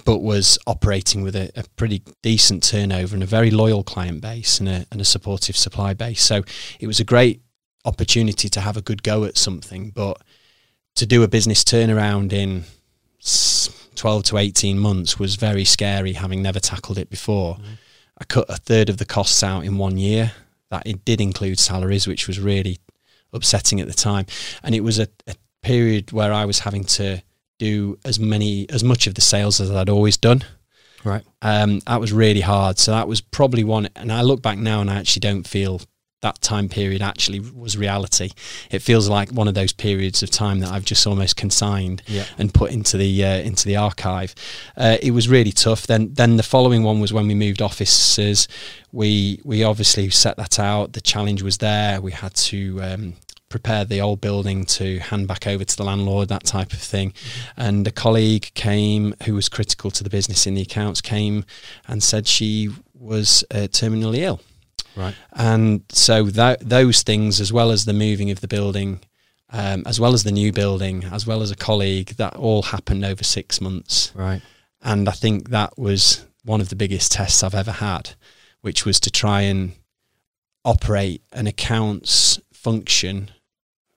but 0.04 0.20
was 0.20 0.58
operating 0.66 1.22
with 1.22 1.36
a, 1.36 1.50
a, 1.54 1.64
pretty 1.76 2.02
decent 2.22 2.62
turnover 2.62 3.14
and 3.14 3.22
a 3.22 3.26
very 3.26 3.50
loyal 3.50 3.82
client 3.82 4.22
base 4.22 4.58
and 4.58 4.68
a, 4.68 4.86
and 4.90 5.00
a 5.00 5.04
supportive 5.04 5.56
supply 5.56 5.92
base. 5.92 6.22
So 6.22 6.42
it 6.80 6.86
was 6.86 7.00
a 7.00 7.04
great 7.04 7.42
opportunity 7.84 8.48
to 8.48 8.60
have 8.60 8.78
a 8.78 8.82
good 8.82 9.02
go 9.02 9.24
at 9.24 9.36
something, 9.36 9.90
but 9.90 10.22
to 10.96 11.06
do 11.06 11.22
a 11.22 11.28
business 11.28 11.62
turnaround 11.62 12.32
in 12.32 12.64
12 13.98 14.22
to 14.24 14.38
18 14.38 14.78
months 14.78 15.18
was 15.18 15.34
very 15.34 15.64
scary, 15.64 16.14
having 16.14 16.40
never 16.40 16.60
tackled 16.60 16.98
it 16.98 17.10
before. 17.10 17.56
Mm. 17.56 17.62
I 18.18 18.24
cut 18.24 18.46
a 18.48 18.56
third 18.56 18.88
of 18.88 18.96
the 18.96 19.04
costs 19.04 19.42
out 19.42 19.64
in 19.64 19.76
one 19.76 19.98
year. 19.98 20.32
That 20.70 20.86
it 20.86 21.04
did 21.04 21.20
include 21.20 21.58
salaries, 21.58 22.06
which 22.06 22.26
was 22.26 22.38
really 22.38 22.78
upsetting 23.32 23.80
at 23.80 23.88
the 23.88 23.94
time. 23.94 24.26
And 24.62 24.74
it 24.74 24.80
was 24.80 24.98
a, 24.98 25.08
a 25.26 25.34
period 25.62 26.12
where 26.12 26.32
I 26.32 26.44
was 26.44 26.60
having 26.60 26.84
to 26.84 27.22
do 27.58 27.98
as 28.04 28.20
many, 28.20 28.68
as 28.70 28.84
much 28.84 29.06
of 29.06 29.14
the 29.14 29.20
sales 29.20 29.60
as 29.60 29.70
I'd 29.70 29.88
always 29.88 30.16
done. 30.16 30.44
Right. 31.04 31.24
Um, 31.42 31.80
that 31.86 32.00
was 32.00 32.12
really 32.12 32.40
hard. 32.40 32.78
So 32.78 32.92
that 32.92 33.08
was 33.08 33.20
probably 33.20 33.64
one. 33.64 33.88
And 33.96 34.12
I 34.12 34.22
look 34.22 34.42
back 34.42 34.58
now 34.58 34.80
and 34.80 34.90
I 34.90 34.96
actually 34.96 35.20
don't 35.20 35.46
feel 35.46 35.80
that 36.20 36.40
time 36.40 36.68
period 36.68 37.00
actually 37.00 37.38
was 37.38 37.76
reality. 37.76 38.30
It 38.70 38.80
feels 38.80 39.08
like 39.08 39.30
one 39.30 39.46
of 39.46 39.54
those 39.54 39.72
periods 39.72 40.22
of 40.22 40.30
time 40.30 40.60
that 40.60 40.70
I've 40.70 40.84
just 40.84 41.06
almost 41.06 41.36
consigned 41.36 42.02
yeah. 42.06 42.24
and 42.38 42.52
put 42.52 42.72
into 42.72 42.96
the 42.96 43.24
uh, 43.24 43.38
into 43.38 43.66
the 43.66 43.76
archive. 43.76 44.34
Uh, 44.76 44.96
it 45.00 45.12
was 45.12 45.28
really 45.28 45.52
tough. 45.52 45.86
Then 45.86 46.12
then 46.14 46.36
the 46.36 46.42
following 46.42 46.82
one 46.82 47.00
was 47.00 47.12
when 47.12 47.28
we 47.28 47.34
moved 47.34 47.62
offices. 47.62 48.48
We 48.90 49.40
we 49.44 49.62
obviously 49.62 50.10
set 50.10 50.36
that 50.36 50.58
out. 50.58 50.92
The 50.92 51.00
challenge 51.00 51.42
was 51.42 51.58
there. 51.58 52.00
We 52.00 52.12
had 52.12 52.34
to. 52.34 52.82
Um, 52.82 53.14
prepare 53.48 53.82
the 53.82 53.98
old 53.98 54.20
building 54.20 54.66
to 54.66 54.98
hand 54.98 55.26
back 55.26 55.46
over 55.46 55.64
to 55.64 55.74
the 55.74 55.82
landlord, 55.82 56.28
that 56.28 56.44
type 56.44 56.70
of 56.74 56.80
thing. 56.80 57.12
Mm-hmm. 57.12 57.60
And 57.62 57.86
a 57.86 57.90
colleague 57.90 58.50
came 58.52 59.14
who 59.24 59.32
was 59.32 59.48
critical 59.48 59.90
to 59.92 60.04
the 60.04 60.10
business 60.10 60.46
in 60.46 60.52
the 60.52 60.60
accounts 60.60 61.00
came 61.00 61.46
and 61.86 62.02
said 62.02 62.26
she 62.26 62.68
was 62.92 63.44
uh, 63.50 63.68
terminally 63.70 64.18
ill 64.18 64.42
Right. 64.98 65.14
And 65.32 65.84
so 65.90 66.24
that, 66.24 66.68
those 66.68 67.02
things, 67.02 67.40
as 67.40 67.52
well 67.52 67.70
as 67.70 67.84
the 67.84 67.92
moving 67.92 68.32
of 68.32 68.40
the 68.40 68.48
building, 68.48 69.00
um, 69.50 69.84
as 69.86 70.00
well 70.00 70.12
as 70.12 70.24
the 70.24 70.32
new 70.32 70.52
building, 70.52 71.04
as 71.04 71.24
well 71.24 71.40
as 71.40 71.52
a 71.52 71.56
colleague, 71.56 72.16
that 72.16 72.34
all 72.34 72.62
happened 72.62 73.04
over 73.04 73.22
six 73.22 73.60
months. 73.60 74.12
Right. 74.14 74.42
And 74.82 75.08
I 75.08 75.12
think 75.12 75.50
that 75.50 75.78
was 75.78 76.26
one 76.44 76.60
of 76.60 76.68
the 76.68 76.76
biggest 76.76 77.12
tests 77.12 77.44
I've 77.44 77.54
ever 77.54 77.70
had, 77.70 78.10
which 78.60 78.84
was 78.84 78.98
to 79.00 79.10
try 79.10 79.42
and 79.42 79.72
operate 80.64 81.22
an 81.32 81.46
accounts 81.46 82.40
function 82.52 83.30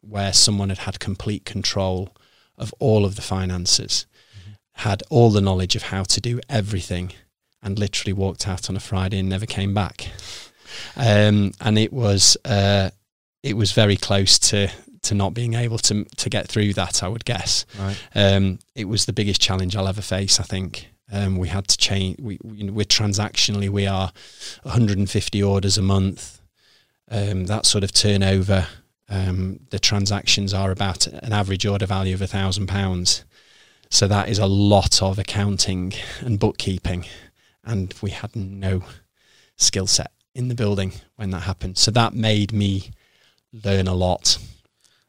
where 0.02 0.34
someone 0.34 0.70
had 0.70 0.80
had 0.80 1.00
complete 1.00 1.46
control 1.46 2.16
of 2.58 2.74
all 2.78 3.06
of 3.06 3.16
the 3.16 3.22
finances, 3.24 4.06
mm-hmm. 4.40 4.52
had 4.74 5.02
all 5.10 5.32
the 5.32 5.42
knowledge 5.42 5.76
of 5.76 5.84
how 5.84 6.04
to 6.04 6.22
do 6.22 6.40
everything, 6.48 7.12
and 7.64 7.80
literally 7.80 8.14
walked 8.14 8.48
out 8.48 8.70
on 8.70 8.76
a 8.76 8.80
Friday 8.80 9.20
and 9.20 9.30
never 9.30 9.46
came 9.46 9.74
back 9.74 10.12
um, 10.96 11.52
and 11.62 11.78
it 11.78 11.94
was 11.94 12.38
uh, 12.46 12.90
it 13.44 13.56
was 13.56 13.72
very 13.72 13.98
close 13.98 14.40
to 14.40 14.70
to 15.04 15.16
not 15.16 15.34
being 15.34 15.54
able 15.54 15.78
to 15.80 16.04
to 16.04 16.30
get 16.30 16.48
through 16.48 16.74
that. 16.74 17.04
I 17.04 17.08
would 17.08 17.26
guess. 17.26 17.66
Right. 17.80 17.98
Um, 18.16 18.60
it 18.76 18.86
was 18.86 19.06
the 19.06 19.14
biggest 19.14 19.42
challenge 19.42 19.76
I'll 19.76 19.88
ever 19.88 20.02
face. 20.02 20.40
I 20.40 20.44
think. 20.44 20.88
Um, 21.14 21.36
we 21.36 21.50
had 21.50 21.68
to 21.68 21.78
change. 21.78 22.20
We, 22.22 22.40
we 22.42 22.70
we're 22.70 22.86
transactionally 22.86 23.68
we 23.68 23.86
are 23.86 24.14
150 24.64 25.44
orders 25.44 25.78
a 25.78 25.82
month. 25.82 26.40
Um, 27.10 27.48
that 27.48 27.66
sort 27.66 27.84
of 27.84 27.92
turnover. 27.92 28.68
Um, 29.10 29.60
the 29.72 29.80
transactions 29.80 30.54
are 30.54 30.72
about 30.72 31.06
an 31.08 31.34
average 31.34 31.66
order 31.66 31.86
value 31.86 32.14
of 32.14 32.22
a 32.22 32.28
thousand 32.28 32.68
pounds. 32.68 33.26
So 33.90 34.08
that 34.08 34.30
is 34.30 34.40
a 34.40 34.46
lot 34.46 35.04
of 35.04 35.20
accounting 35.20 35.92
and 36.22 36.40
bookkeeping, 36.40 37.06
and 37.66 37.94
we 38.02 38.12
had 38.12 38.34
no 38.38 38.84
skill 39.58 39.86
set 39.86 40.12
in 40.34 40.48
the 40.48 40.56
building 40.56 40.94
when 41.16 41.32
that 41.32 41.42
happened. 41.42 41.78
So 41.78 41.92
that 41.92 42.14
made 42.14 42.52
me 42.54 42.92
learn 43.54 43.88
a 43.88 43.94
lot. 43.94 44.38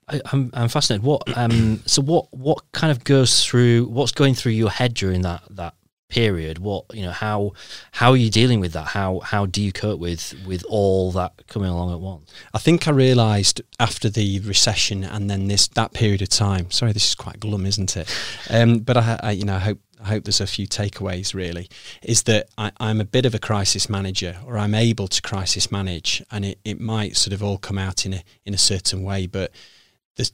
I, 0.08 0.20
I'm 0.32 0.50
I'm 0.52 0.68
fascinated. 0.68 1.04
What 1.04 1.37
um 1.37 1.82
so 1.87 2.02
what 2.02 2.26
what 2.32 2.72
kind 2.72 2.90
of 2.90 3.04
goes 3.04 3.44
through 3.44 3.87
what's 3.87 4.12
going 4.12 4.35
through 4.35 4.52
your 4.52 4.70
head 4.70 4.94
during 4.94 5.22
that 5.22 5.42
that 5.50 5.74
period? 6.08 6.58
What 6.58 6.85
you 6.92 7.02
know 7.02 7.12
how 7.12 7.52
how 7.92 8.11
are 8.11 8.16
you 8.16 8.30
dealing 8.30 8.61
with 8.61 8.72
that? 8.72 8.88
How 8.88 9.20
how 9.20 9.46
do 9.46 9.62
you 9.62 9.72
cope 9.72 10.00
with 10.00 10.35
with 10.46 10.64
all 10.68 11.12
that 11.12 11.46
coming 11.46 11.70
along 11.70 11.92
at 11.92 12.00
once? 12.00 12.32
I 12.52 12.58
think 12.58 12.88
I 12.88 12.90
realised 12.90 13.62
after 13.78 14.11
the 14.11 14.40
recession 14.40 15.04
and 15.04 15.30
then 15.30 15.48
this 15.48 15.68
that 15.68 15.92
period 15.92 16.20
of 16.22 16.28
time. 16.28 16.70
Sorry, 16.70 16.92
this 16.92 17.08
is 17.08 17.14
quite 17.14 17.38
glum, 17.40 17.64
isn't 17.64 17.96
it? 17.96 18.12
Um, 18.50 18.80
but 18.80 18.96
I, 18.96 19.20
I 19.22 19.30
you 19.32 19.44
know 19.44 19.54
I 19.54 19.61
hope 19.61 19.78
I 20.02 20.08
hope 20.08 20.24
there's 20.24 20.40
a 20.40 20.46
few 20.46 20.66
takeaways 20.66 21.34
really, 21.34 21.68
is 22.02 22.24
that 22.24 22.48
I, 22.58 22.72
am 22.80 23.00
a 23.00 23.04
bit 23.04 23.24
of 23.24 23.34
a 23.34 23.38
crisis 23.38 23.88
manager 23.88 24.36
or 24.44 24.58
I'm 24.58 24.74
able 24.74 25.08
to 25.08 25.22
crisis 25.22 25.70
manage 25.70 26.22
and 26.30 26.44
it, 26.44 26.58
it 26.64 26.80
might 26.80 27.16
sort 27.16 27.32
of 27.32 27.42
all 27.42 27.58
come 27.58 27.78
out 27.78 28.04
in 28.04 28.14
a, 28.14 28.24
in 28.44 28.54
a 28.54 28.58
certain 28.58 29.02
way, 29.02 29.26
but 29.26 29.52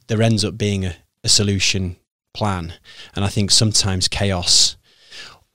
there 0.07 0.21
ends 0.21 0.43
up 0.43 0.57
being 0.57 0.85
a, 0.85 0.95
a 1.23 1.29
solution 1.29 1.97
plan. 2.33 2.73
And 3.15 3.23
I 3.23 3.27
think 3.27 3.51
sometimes 3.51 4.07
chaos 4.07 4.75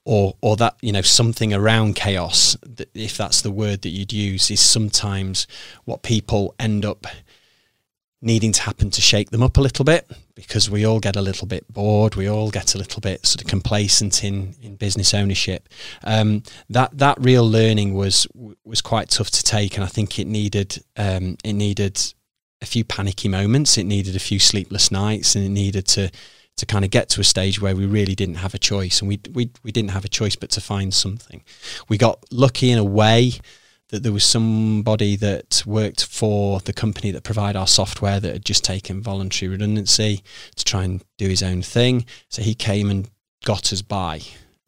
or 0.05 0.35
or 0.41 0.55
that 0.55 0.77
you 0.81 0.91
know 0.91 1.01
something 1.01 1.51
around 1.51 1.95
chaos 1.95 2.55
if 2.93 3.17
that's 3.17 3.41
the 3.41 3.51
word 3.51 3.81
that 3.81 3.89
you'd 3.89 4.13
use 4.13 4.51
is 4.51 4.59
sometimes 4.59 5.47
what 5.83 6.03
people 6.03 6.53
end 6.59 6.85
up 6.85 7.07
needing 8.21 8.51
to 8.51 8.61
happen 8.61 8.89
to 8.89 9.01
shake 9.01 9.29
them 9.29 9.43
up 9.43 9.57
a 9.57 9.61
little 9.61 9.85
bit 9.85 10.09
because 10.35 10.69
we 10.69 10.85
all 10.85 10.99
get 10.99 11.15
a 11.15 11.21
little 11.21 11.47
bit 11.47 11.65
bored 11.71 12.15
we 12.15 12.27
all 12.27 12.49
get 12.49 12.73
a 12.73 12.77
little 12.77 13.01
bit 13.01 13.25
sort 13.25 13.41
of 13.41 13.47
complacent 13.47 14.23
in 14.23 14.55
in 14.61 14.75
business 14.75 15.13
ownership 15.13 15.69
um, 16.05 16.41
that 16.69 16.97
that 16.97 17.17
real 17.19 17.47
learning 17.47 17.93
was 17.93 18.25
was 18.63 18.81
quite 18.81 19.09
tough 19.09 19.29
to 19.29 19.43
take 19.43 19.75
and 19.75 19.83
I 19.83 19.87
think 19.87 20.17
it 20.17 20.27
needed 20.27 20.83
um, 20.97 21.37
it 21.43 21.53
needed 21.53 21.99
a 22.61 22.67
few 22.67 22.83
panicky 22.83 23.29
moments. 23.29 23.77
It 23.77 23.85
needed 23.85 24.15
a 24.15 24.19
few 24.19 24.39
sleepless 24.39 24.91
nights, 24.91 25.35
and 25.35 25.45
it 25.45 25.49
needed 25.49 25.85
to 25.87 26.11
to 26.57 26.65
kind 26.65 26.85
of 26.85 26.91
get 26.91 27.09
to 27.09 27.19
a 27.19 27.23
stage 27.23 27.61
where 27.61 27.75
we 27.75 27.85
really 27.85 28.15
didn't 28.15 28.35
have 28.35 28.53
a 28.53 28.57
choice, 28.57 29.01
and 29.01 29.07
we 29.07 29.19
we 29.33 29.51
we 29.63 29.71
didn't 29.71 29.91
have 29.91 30.05
a 30.05 30.09
choice 30.09 30.35
but 30.35 30.49
to 30.51 30.61
find 30.61 30.93
something. 30.93 31.43
We 31.87 31.97
got 31.97 32.23
lucky 32.31 32.71
in 32.71 32.77
a 32.77 32.83
way 32.83 33.33
that 33.89 34.03
there 34.03 34.11
was 34.11 34.23
somebody 34.23 35.15
that 35.15 35.63
worked 35.65 36.05
for 36.05 36.59
the 36.61 36.73
company 36.73 37.11
that 37.11 37.23
provide 37.23 37.55
our 37.55 37.67
software 37.67 38.19
that 38.19 38.33
had 38.33 38.45
just 38.45 38.63
taken 38.63 39.01
voluntary 39.01 39.49
redundancy 39.49 40.23
to 40.55 40.63
try 40.65 40.83
and 40.83 41.03
do 41.17 41.27
his 41.27 41.43
own 41.43 41.61
thing. 41.61 42.05
So 42.29 42.41
he 42.41 42.55
came 42.55 42.89
and 42.89 43.09
got 43.43 43.71
us 43.71 43.81
by. 43.81 44.21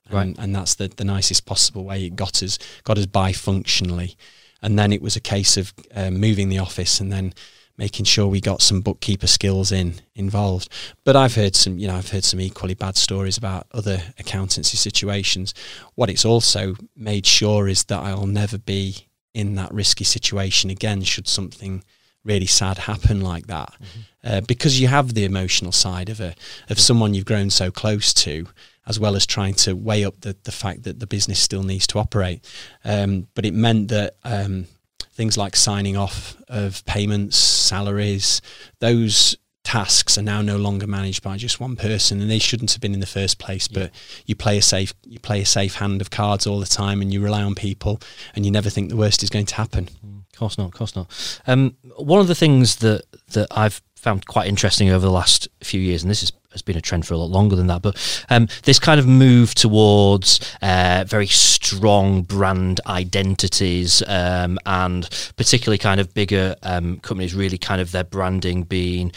Right. 0.10 0.22
And, 0.22 0.40
and 0.40 0.56
that's 0.56 0.76
the, 0.76 0.88
the 0.88 1.04
nicest 1.04 1.46
possible 1.46 1.84
way 1.84 2.06
it 2.06 2.16
got 2.16 2.42
us 2.42 2.60
got 2.84 2.98
us 2.98 3.08
by 3.08 3.34
functionally. 3.34 4.16
And 4.62 4.78
then 4.80 4.94
it 4.94 5.02
was 5.02 5.16
a 5.16 5.22
case 5.22 5.58
of 5.58 5.74
uh, 5.94 6.12
moving 6.12 6.50
the 6.50 6.60
office 6.60 7.00
and 7.00 7.12
then 7.12 7.34
making 7.78 8.06
sure 8.06 8.28
we 8.28 8.42
got 8.42 8.62
some 8.62 8.82
bookkeeper 8.82 9.28
skills 9.28 9.72
in 9.72 9.96
involved. 10.16 10.70
But 11.04 11.16
I've 11.16 11.36
heard 11.36 11.56
some, 11.56 11.78
you 11.78 11.88
know, 11.88 11.96
I've 11.96 12.10
heard 12.10 12.24
some 12.24 12.42
equally 12.42 12.74
bad 12.74 12.98
stories 12.98 13.38
about 13.38 13.68
other 13.72 14.02
accountancy 14.18 14.78
situations. 14.78 15.54
What 15.96 16.10
it's 16.10 16.26
also 16.26 16.76
made 16.96 17.26
sure 17.26 17.68
is 17.68 17.84
that 17.86 18.02
I'll 18.02 18.26
never 18.26 18.58
be 18.58 19.08
in 19.34 19.56
that 19.56 19.72
risky 19.72 20.04
situation 20.04 20.72
again 20.72 21.04
should 21.04 21.28
something 21.28 21.84
really 22.24 22.48
sad 22.48 22.78
happen 22.80 23.22
like 23.22 23.48
that 23.48 23.72
mm-hmm. 23.74 24.28
uh, 24.28 24.42
because 24.42 24.82
you 24.82 24.88
have 24.88 25.14
the 25.14 25.24
emotional 25.24 25.72
side 25.72 26.10
of 26.10 26.20
a 26.20 26.34
of 26.70 26.80
someone 26.80 27.14
you've 27.14 27.26
grown 27.26 27.50
so 27.50 27.72
close 27.72 28.14
to 28.14 28.48
as 28.88 29.00
well 29.00 29.16
as 29.16 29.26
trying 29.26 29.54
to 29.54 29.76
weigh 29.76 30.04
up 30.04 30.20
the, 30.22 30.36
the 30.44 30.52
fact 30.52 30.84
that 30.84 31.00
the 31.00 31.08
business 31.08 31.40
still 31.40 31.64
needs 31.64 31.86
to 31.86 32.00
operate 32.00 32.44
um, 32.84 33.28
but 33.36 33.46
it 33.46 33.54
meant 33.54 33.90
that 33.90 34.16
um, 34.24 34.66
things 35.18 35.36
like 35.36 35.56
signing 35.56 35.98
off 35.98 36.38
of 36.48 36.86
payments, 36.86 37.36
salaries, 37.36 38.40
those 38.80 39.36
tasks 39.64 40.18
are 40.18 40.22
now 40.22 40.42
no 40.42 40.56
longer 40.56 40.88
managed 40.88 41.22
by 41.22 41.36
just 41.36 41.60
one 41.60 41.76
person 41.76 42.22
and 42.22 42.32
they 42.32 42.40
shouldn't 42.40 42.72
have 42.72 42.80
been 42.80 42.94
in 42.94 43.02
the 43.02 43.06
first 43.06 43.38
place 43.38 43.68
but 43.68 43.92
you 44.26 44.34
play 44.34 44.58
a 44.58 44.62
safe 44.62 44.94
you 45.04 45.20
play 45.20 45.42
a 45.42 45.46
safe 45.46 45.76
hand 45.76 46.00
of 46.00 46.10
cards 46.10 46.48
all 46.48 46.62
the 46.62 46.66
time 46.66 47.02
and 47.02 47.12
you 47.12 47.22
rely 47.22 47.44
on 47.44 47.54
people 47.54 48.00
and 48.34 48.46
you 48.46 48.52
never 48.52 48.70
think 48.70 48.88
the 48.88 48.96
worst 48.96 49.24
is 49.24 49.30
going 49.30 49.46
to 49.46 49.56
happen. 49.56 49.90
Mm, 50.06 50.20
of 50.20 50.40
course 50.40 50.58
not 50.58 50.68
of 50.68 50.74
course 50.74 50.96
not. 50.96 51.42
Um, 51.48 51.76
one 51.98 52.22
of 52.22 52.28
the 52.28 52.36
things 52.36 52.78
that 52.78 53.02
that 53.34 53.48
I've 53.52 53.82
found 53.98 54.26
quite 54.26 54.48
interesting 54.48 54.90
over 54.90 55.06
the 55.06 55.12
last 55.12 55.48
few 55.62 55.82
years 55.82 56.04
and 56.04 56.10
this 56.10 56.24
is 56.24 56.32
has 56.58 56.62
been 56.62 56.78
a 56.78 56.82
trend 56.82 57.06
for 57.06 57.14
a 57.14 57.18
lot 57.18 57.30
longer 57.30 57.56
than 57.56 57.68
that. 57.68 57.82
But 57.82 58.26
um, 58.30 58.48
this 58.64 58.80
kind 58.80 59.00
of 59.00 59.08
move 59.08 59.54
towards 59.54 60.40
uh, 60.62 61.06
very 61.08 61.28
strong 61.28 62.24
brand 62.24 62.82
identities 62.88 64.02
um, 64.08 64.58
and 64.66 65.08
particularly 65.36 65.78
kind 65.78 66.00
of 66.00 66.14
bigger 66.14 66.56
um, 66.64 67.00
companies 67.00 67.36
really 67.36 67.58
kind 67.58 67.80
of 67.80 67.92
their 67.92 68.04
branding 68.04 68.64
being 68.64 69.12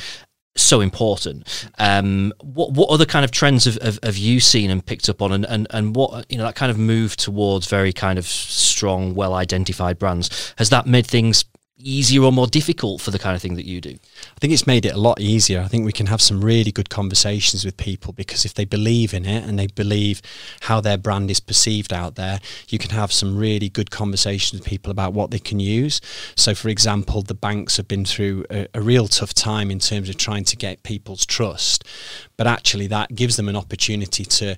so 0.56 0.80
important. 0.80 1.68
Um, 1.78 2.32
what 2.42 2.72
what 2.72 2.90
other 2.90 3.06
kind 3.06 3.24
of 3.24 3.30
trends 3.30 3.64
have, 3.64 3.80
have, 3.80 3.98
have, 4.02 4.16
you 4.16 4.40
seen 4.40 4.70
and 4.70 4.84
picked 4.84 5.08
up 5.08 5.22
on, 5.22 5.32
and, 5.32 5.46
and 5.46 5.66
and 5.70 5.96
what 5.96 6.30
you 6.30 6.36
know 6.36 6.44
that 6.44 6.56
kind 6.56 6.70
of 6.70 6.78
move 6.78 7.16
towards 7.16 7.68
very 7.68 7.92
kind 7.92 8.18
of 8.18 8.26
strong, 8.26 9.14
well 9.14 9.34
identified 9.34 9.98
brands 9.98 10.52
has 10.58 10.70
that 10.70 10.86
made 10.86 11.06
things 11.06 11.44
easier 11.82 12.22
or 12.22 12.32
more 12.32 12.46
difficult 12.46 13.00
for 13.00 13.10
the 13.10 13.18
kind 13.18 13.36
of 13.36 13.42
thing 13.42 13.54
that 13.56 13.66
you 13.66 13.80
do? 13.80 13.90
I 13.90 14.38
think 14.40 14.52
it's 14.52 14.66
made 14.66 14.84
it 14.84 14.94
a 14.94 14.98
lot 14.98 15.20
easier. 15.20 15.60
I 15.60 15.68
think 15.68 15.84
we 15.84 15.92
can 15.92 16.06
have 16.06 16.20
some 16.20 16.44
really 16.44 16.72
good 16.72 16.90
conversations 16.90 17.64
with 17.64 17.76
people 17.76 18.12
because 18.12 18.44
if 18.44 18.54
they 18.54 18.64
believe 18.64 19.14
in 19.14 19.26
it 19.26 19.44
and 19.44 19.58
they 19.58 19.66
believe 19.66 20.22
how 20.62 20.80
their 20.80 20.96
brand 20.96 21.30
is 21.30 21.40
perceived 21.40 21.92
out 21.92 22.14
there, 22.14 22.40
you 22.68 22.78
can 22.78 22.90
have 22.90 23.12
some 23.12 23.36
really 23.36 23.68
good 23.68 23.90
conversations 23.90 24.60
with 24.60 24.68
people 24.68 24.90
about 24.90 25.12
what 25.12 25.30
they 25.30 25.38
can 25.38 25.60
use. 25.60 26.00
So, 26.36 26.54
for 26.54 26.68
example, 26.68 27.22
the 27.22 27.34
banks 27.34 27.76
have 27.76 27.88
been 27.88 28.04
through 28.04 28.44
a, 28.50 28.66
a 28.74 28.80
real 28.80 29.08
tough 29.08 29.34
time 29.34 29.70
in 29.70 29.78
terms 29.78 30.08
of 30.08 30.16
trying 30.16 30.44
to 30.44 30.56
get 30.56 30.82
people's 30.82 31.26
trust, 31.26 31.84
but 32.36 32.46
actually 32.46 32.86
that 32.88 33.14
gives 33.14 33.36
them 33.36 33.48
an 33.48 33.56
opportunity 33.56 34.24
to 34.24 34.56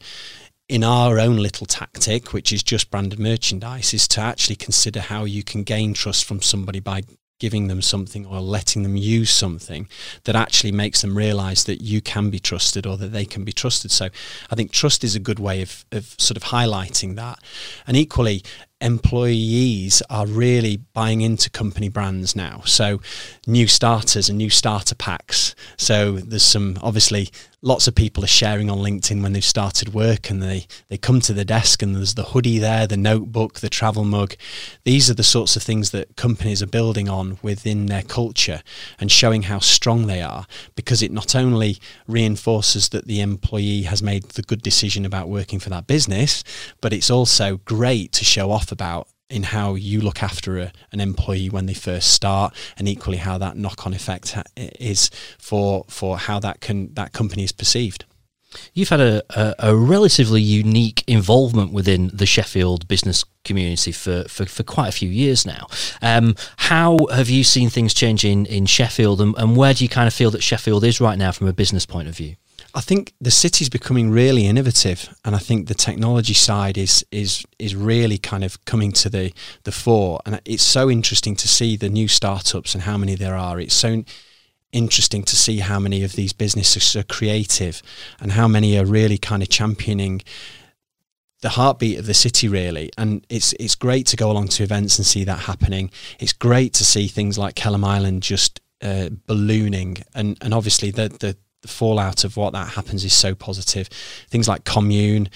in 0.72 0.82
our 0.82 1.20
own 1.20 1.36
little 1.36 1.66
tactic, 1.66 2.32
which 2.32 2.50
is 2.50 2.62
just 2.62 2.90
branded 2.90 3.18
merchandise, 3.18 3.92
is 3.92 4.08
to 4.08 4.22
actually 4.22 4.56
consider 4.56 5.00
how 5.00 5.24
you 5.24 5.42
can 5.42 5.64
gain 5.64 5.92
trust 5.92 6.24
from 6.24 6.40
somebody 6.40 6.80
by 6.80 7.02
giving 7.38 7.68
them 7.68 7.82
something 7.82 8.24
or 8.24 8.40
letting 8.40 8.82
them 8.82 8.96
use 8.96 9.30
something 9.30 9.86
that 10.24 10.34
actually 10.34 10.72
makes 10.72 11.02
them 11.02 11.14
realize 11.14 11.64
that 11.64 11.82
you 11.82 12.00
can 12.00 12.30
be 12.30 12.38
trusted 12.38 12.86
or 12.86 12.96
that 12.96 13.12
they 13.12 13.26
can 13.26 13.44
be 13.44 13.52
trusted. 13.52 13.90
So 13.90 14.08
I 14.50 14.54
think 14.54 14.72
trust 14.72 15.04
is 15.04 15.14
a 15.14 15.20
good 15.20 15.38
way 15.38 15.60
of, 15.60 15.84
of 15.92 16.14
sort 16.16 16.38
of 16.38 16.44
highlighting 16.44 17.16
that. 17.16 17.38
And 17.86 17.94
equally, 17.94 18.42
employees 18.82 20.02
are 20.10 20.26
really 20.26 20.78
buying 20.92 21.20
into 21.20 21.48
company 21.48 21.88
brands 21.88 22.34
now. 22.34 22.62
So 22.64 23.00
new 23.46 23.66
starters 23.66 24.28
and 24.28 24.38
new 24.38 24.50
starter 24.50 24.94
packs. 24.94 25.54
So 25.76 26.12
there's 26.12 26.44
some 26.44 26.78
obviously 26.82 27.30
lots 27.64 27.86
of 27.86 27.94
people 27.94 28.24
are 28.24 28.28
sharing 28.28 28.68
on 28.68 28.78
LinkedIn 28.78 29.22
when 29.22 29.32
they've 29.32 29.44
started 29.44 29.94
work 29.94 30.28
and 30.28 30.42
they, 30.42 30.66
they 30.88 30.98
come 30.98 31.20
to 31.20 31.32
the 31.32 31.44
desk 31.44 31.80
and 31.80 31.94
there's 31.94 32.14
the 32.14 32.24
hoodie 32.24 32.58
there, 32.58 32.88
the 32.88 32.96
notebook, 32.96 33.60
the 33.60 33.68
travel 33.68 34.04
mug. 34.04 34.34
These 34.82 35.08
are 35.08 35.14
the 35.14 35.22
sorts 35.22 35.54
of 35.54 35.62
things 35.62 35.92
that 35.92 36.16
companies 36.16 36.60
are 36.60 36.66
building 36.66 37.08
on 37.08 37.38
within 37.40 37.86
their 37.86 38.02
culture 38.02 38.62
and 38.98 39.12
showing 39.12 39.42
how 39.42 39.60
strong 39.60 40.06
they 40.06 40.20
are 40.20 40.46
because 40.74 41.02
it 41.02 41.12
not 41.12 41.36
only 41.36 41.78
reinforces 42.08 42.88
that 42.88 43.06
the 43.06 43.20
employee 43.20 43.82
has 43.82 44.02
made 44.02 44.24
the 44.24 44.42
good 44.42 44.62
decision 44.62 45.06
about 45.06 45.28
working 45.28 45.60
for 45.60 45.70
that 45.70 45.86
business, 45.86 46.42
but 46.80 46.92
it's 46.92 47.10
also 47.10 47.58
great 47.58 48.10
to 48.12 48.24
show 48.24 48.50
off 48.50 48.71
about 48.72 49.08
in 49.30 49.44
how 49.44 49.74
you 49.74 50.00
look 50.00 50.22
after 50.22 50.58
a, 50.58 50.72
an 50.92 51.00
employee 51.00 51.48
when 51.48 51.66
they 51.66 51.74
first 51.74 52.12
start, 52.12 52.54
and 52.76 52.88
equally 52.88 53.16
how 53.16 53.38
that 53.38 53.56
knock-on 53.56 53.94
effect 53.94 54.32
ha- 54.32 54.42
is 54.56 55.10
for 55.38 55.84
for 55.88 56.18
how 56.18 56.38
that 56.38 56.60
can 56.60 56.92
that 56.94 57.12
company 57.12 57.44
is 57.44 57.52
perceived. 57.52 58.04
You've 58.74 58.90
had 58.90 59.00
a, 59.00 59.22
a, 59.30 59.54
a, 59.70 59.74
relatively 59.74 60.42
unique 60.42 61.04
involvement 61.06 61.72
within 61.72 62.10
the 62.12 62.26
Sheffield 62.26 62.86
business 62.86 63.24
community 63.44 63.92
for, 63.92 64.24
for, 64.28 64.44
for 64.44 64.62
quite 64.62 64.88
a 64.88 64.92
few 64.92 65.08
years 65.08 65.46
now. 65.46 65.68
Um, 66.02 66.36
how 66.58 67.06
have 67.12 67.30
you 67.30 67.44
seen 67.44 67.70
things 67.70 67.94
change 67.94 68.26
in, 68.26 68.44
in 68.44 68.66
Sheffield, 68.66 69.22
and, 69.22 69.34
and 69.38 69.56
where 69.56 69.72
do 69.72 69.84
you 69.84 69.88
kind 69.88 70.06
of 70.06 70.12
feel 70.12 70.30
that 70.32 70.42
Sheffield 70.42 70.84
is 70.84 71.00
right 71.00 71.18
now 71.18 71.32
from 71.32 71.46
a 71.46 71.52
business 71.54 71.86
point 71.86 72.08
of 72.08 72.16
view? 72.16 72.36
I 72.74 72.80
think 72.80 73.12
the 73.20 73.30
city's 73.30 73.68
becoming 73.68 74.10
really 74.10 74.46
innovative, 74.46 75.14
and 75.24 75.36
I 75.36 75.38
think 75.38 75.68
the 75.68 75.74
technology 75.74 76.34
side 76.34 76.78
is 76.78 77.04
is 77.10 77.44
is 77.58 77.76
really 77.76 78.18
kind 78.18 78.44
of 78.44 78.64
coming 78.64 78.92
to 78.92 79.10
the 79.10 79.32
the 79.64 79.72
fore. 79.72 80.20
And 80.24 80.40
it's 80.44 80.62
so 80.62 80.90
interesting 80.90 81.36
to 81.36 81.48
see 81.48 81.76
the 81.76 81.88
new 81.88 82.08
startups 82.08 82.74
and 82.74 82.84
how 82.84 82.96
many 82.96 83.14
there 83.14 83.36
are. 83.36 83.60
It's 83.60 83.74
so 83.74 84.04
interesting 84.72 85.22
to 85.22 85.36
see 85.36 85.58
how 85.58 85.78
many 85.78 86.02
of 86.02 86.12
these 86.12 86.32
businesses 86.32 86.96
are 86.96 87.02
creative 87.02 87.82
and 88.20 88.32
how 88.32 88.48
many 88.48 88.78
are 88.78 88.86
really 88.86 89.18
kind 89.18 89.42
of 89.42 89.50
championing 89.50 90.22
the 91.42 91.50
heartbeat 91.50 91.98
of 91.98 92.06
the 92.06 92.14
city 92.14 92.48
really 92.48 92.88
and 92.96 93.26
it's 93.28 93.52
it's 93.54 93.74
great 93.74 94.06
to 94.06 94.16
go 94.16 94.30
along 94.30 94.48
to 94.48 94.62
events 94.62 94.96
and 94.96 95.04
see 95.04 95.24
that 95.24 95.40
happening 95.40 95.90
it's 96.18 96.32
great 96.32 96.72
to 96.72 96.84
see 96.84 97.06
things 97.06 97.36
like 97.36 97.54
Kelham 97.54 97.84
Island 97.84 98.22
just 98.22 98.60
uh, 98.80 99.10
ballooning 99.26 99.98
and 100.14 100.38
and 100.40 100.54
obviously 100.54 100.90
the 100.90 101.08
the 101.08 101.36
the 101.62 101.68
fallout 101.68 102.24
of 102.24 102.36
what 102.36 102.52
that 102.52 102.70
happens 102.70 103.04
is 103.04 103.14
so 103.14 103.34
positive. 103.34 103.88
Things 104.28 104.48
like 104.48 104.64
Kommune, 104.64 105.28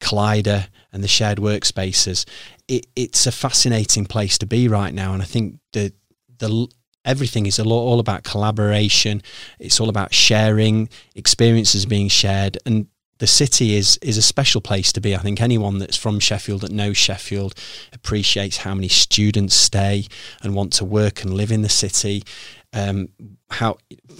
Kollider, 0.00 0.68
and 0.92 1.02
the 1.02 1.08
shared 1.08 1.38
workspaces. 1.38 2.24
It, 2.68 2.86
it's 2.96 3.26
a 3.26 3.32
fascinating 3.32 4.06
place 4.06 4.38
to 4.38 4.46
be 4.46 4.68
right 4.68 4.94
now, 4.94 5.12
and 5.12 5.22
I 5.22 5.26
think 5.26 5.58
the 5.72 5.92
the 6.38 6.68
everything 7.04 7.46
is 7.46 7.58
all, 7.58 7.72
all 7.72 8.00
about 8.00 8.22
collaboration. 8.22 9.22
It's 9.58 9.80
all 9.80 9.88
about 9.88 10.14
sharing 10.14 10.88
experiences 11.14 11.86
being 11.86 12.08
shared, 12.08 12.58
and 12.64 12.86
the 13.18 13.26
city 13.26 13.76
is 13.76 13.98
is 14.02 14.18
a 14.18 14.22
special 14.22 14.60
place 14.60 14.92
to 14.92 15.00
be. 15.00 15.14
I 15.14 15.18
think 15.18 15.40
anyone 15.40 15.78
that's 15.78 15.96
from 15.96 16.18
Sheffield 16.18 16.62
that 16.62 16.72
knows 16.72 16.96
Sheffield 16.96 17.54
appreciates 17.92 18.58
how 18.58 18.74
many 18.74 18.88
students 18.88 19.54
stay 19.54 20.06
and 20.42 20.54
want 20.54 20.72
to 20.74 20.84
work 20.84 21.22
and 21.22 21.34
live 21.34 21.52
in 21.52 21.62
the 21.62 21.68
city. 21.68 22.24
Um, 22.74 23.08
how 23.50 23.76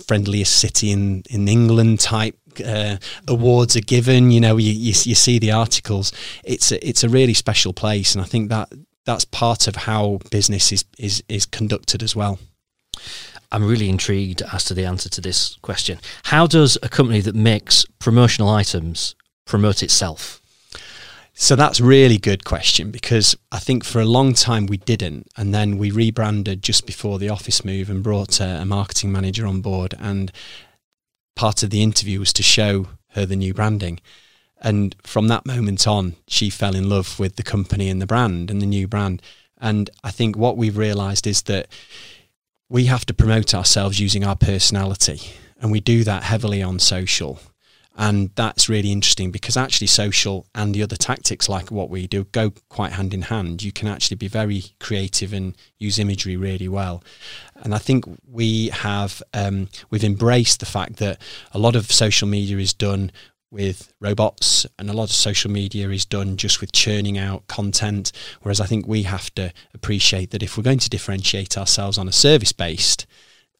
friendliest 0.06 0.58
city 0.58 0.90
in 0.90 1.22
in 1.30 1.48
England 1.48 2.00
type 2.00 2.36
uh, 2.64 2.96
awards 3.26 3.76
are 3.76 3.80
given. 3.80 4.30
You 4.30 4.40
know, 4.40 4.56
you, 4.56 4.72
you, 4.72 4.92
you 5.04 5.14
see 5.14 5.38
the 5.38 5.52
articles. 5.52 6.12
It's 6.44 6.72
a, 6.72 6.86
it's 6.86 7.04
a 7.04 7.08
really 7.08 7.34
special 7.34 7.72
place, 7.72 8.14
and 8.14 8.22
I 8.22 8.26
think 8.26 8.50
that 8.50 8.70
that's 9.04 9.24
part 9.24 9.66
of 9.68 9.76
how 9.76 10.18
business 10.30 10.72
is 10.72 10.84
is 10.98 11.22
is 11.28 11.46
conducted 11.46 12.02
as 12.02 12.14
well. 12.14 12.38
I'm 13.50 13.66
really 13.66 13.88
intrigued 13.88 14.42
as 14.52 14.64
to 14.64 14.74
the 14.74 14.86
answer 14.86 15.10
to 15.10 15.20
this 15.20 15.56
question. 15.60 15.98
How 16.24 16.46
does 16.46 16.78
a 16.82 16.88
company 16.88 17.20
that 17.20 17.34
makes 17.34 17.84
promotional 17.98 18.48
items 18.48 19.14
promote 19.44 19.82
itself? 19.82 20.41
So 21.34 21.56
that's 21.56 21.80
really 21.80 22.18
good 22.18 22.44
question 22.44 22.90
because 22.90 23.34
I 23.50 23.58
think 23.58 23.84
for 23.84 24.00
a 24.00 24.06
long 24.06 24.34
time 24.34 24.66
we 24.66 24.76
didn't, 24.76 25.28
and 25.36 25.54
then 25.54 25.78
we 25.78 25.90
rebranded 25.90 26.62
just 26.62 26.86
before 26.86 27.18
the 27.18 27.30
office 27.30 27.64
move 27.64 27.88
and 27.88 28.02
brought 28.02 28.38
a, 28.40 28.60
a 28.60 28.64
marketing 28.64 29.10
manager 29.10 29.46
on 29.46 29.60
board. 29.60 29.94
And 29.98 30.30
part 31.34 31.62
of 31.62 31.70
the 31.70 31.82
interview 31.82 32.20
was 32.20 32.32
to 32.34 32.42
show 32.42 32.88
her 33.10 33.24
the 33.24 33.36
new 33.36 33.54
branding. 33.54 34.00
And 34.60 34.94
from 35.02 35.28
that 35.28 35.46
moment 35.46 35.88
on, 35.88 36.14
she 36.28 36.50
fell 36.50 36.76
in 36.76 36.88
love 36.88 37.18
with 37.18 37.36
the 37.36 37.42
company 37.42 37.88
and 37.88 38.00
the 38.00 38.06
brand 38.06 38.50
and 38.50 38.60
the 38.60 38.66
new 38.66 38.86
brand. 38.86 39.22
And 39.58 39.90
I 40.04 40.10
think 40.10 40.36
what 40.36 40.56
we've 40.56 40.76
realised 40.76 41.26
is 41.26 41.42
that 41.42 41.68
we 42.68 42.86
have 42.86 43.06
to 43.06 43.14
promote 43.14 43.54
ourselves 43.54 44.00
using 44.00 44.24
our 44.24 44.36
personality. 44.36 45.20
And 45.60 45.72
we 45.72 45.80
do 45.80 46.04
that 46.04 46.24
heavily 46.24 46.62
on 46.62 46.78
social. 46.78 47.40
And 47.96 48.30
that's 48.36 48.68
really 48.68 48.90
interesting 48.90 49.30
because 49.30 49.56
actually, 49.56 49.86
social 49.86 50.46
and 50.54 50.74
the 50.74 50.82
other 50.82 50.96
tactics, 50.96 51.48
like 51.48 51.70
what 51.70 51.90
we 51.90 52.06
do, 52.06 52.24
go 52.24 52.52
quite 52.68 52.92
hand 52.92 53.12
in 53.12 53.22
hand. 53.22 53.62
You 53.62 53.72
can 53.72 53.86
actually 53.86 54.16
be 54.16 54.28
very 54.28 54.64
creative 54.80 55.32
and 55.32 55.54
use 55.78 55.98
imagery 55.98 56.36
really 56.36 56.68
well. 56.68 57.04
And 57.56 57.74
I 57.74 57.78
think 57.78 58.04
we 58.26 58.68
have 58.68 59.22
um, 59.34 59.68
we've 59.90 60.04
embraced 60.04 60.60
the 60.60 60.66
fact 60.66 60.96
that 60.96 61.20
a 61.52 61.58
lot 61.58 61.76
of 61.76 61.92
social 61.92 62.26
media 62.26 62.56
is 62.56 62.72
done 62.72 63.12
with 63.50 63.92
robots 64.00 64.66
and 64.78 64.88
a 64.88 64.94
lot 64.94 65.04
of 65.04 65.12
social 65.12 65.50
media 65.50 65.90
is 65.90 66.06
done 66.06 66.38
just 66.38 66.62
with 66.62 66.72
churning 66.72 67.18
out 67.18 67.46
content 67.48 68.10
whereas 68.40 68.62
i 68.62 68.64
think 68.64 68.88
we 68.88 69.02
have 69.02 69.32
to 69.34 69.52
appreciate 69.74 70.30
that 70.30 70.42
if 70.42 70.56
we're 70.56 70.62
going 70.62 70.78
to 70.78 70.88
differentiate 70.88 71.58
ourselves 71.58 71.98
on 71.98 72.08
a 72.08 72.12
service 72.12 72.52
based 72.52 73.06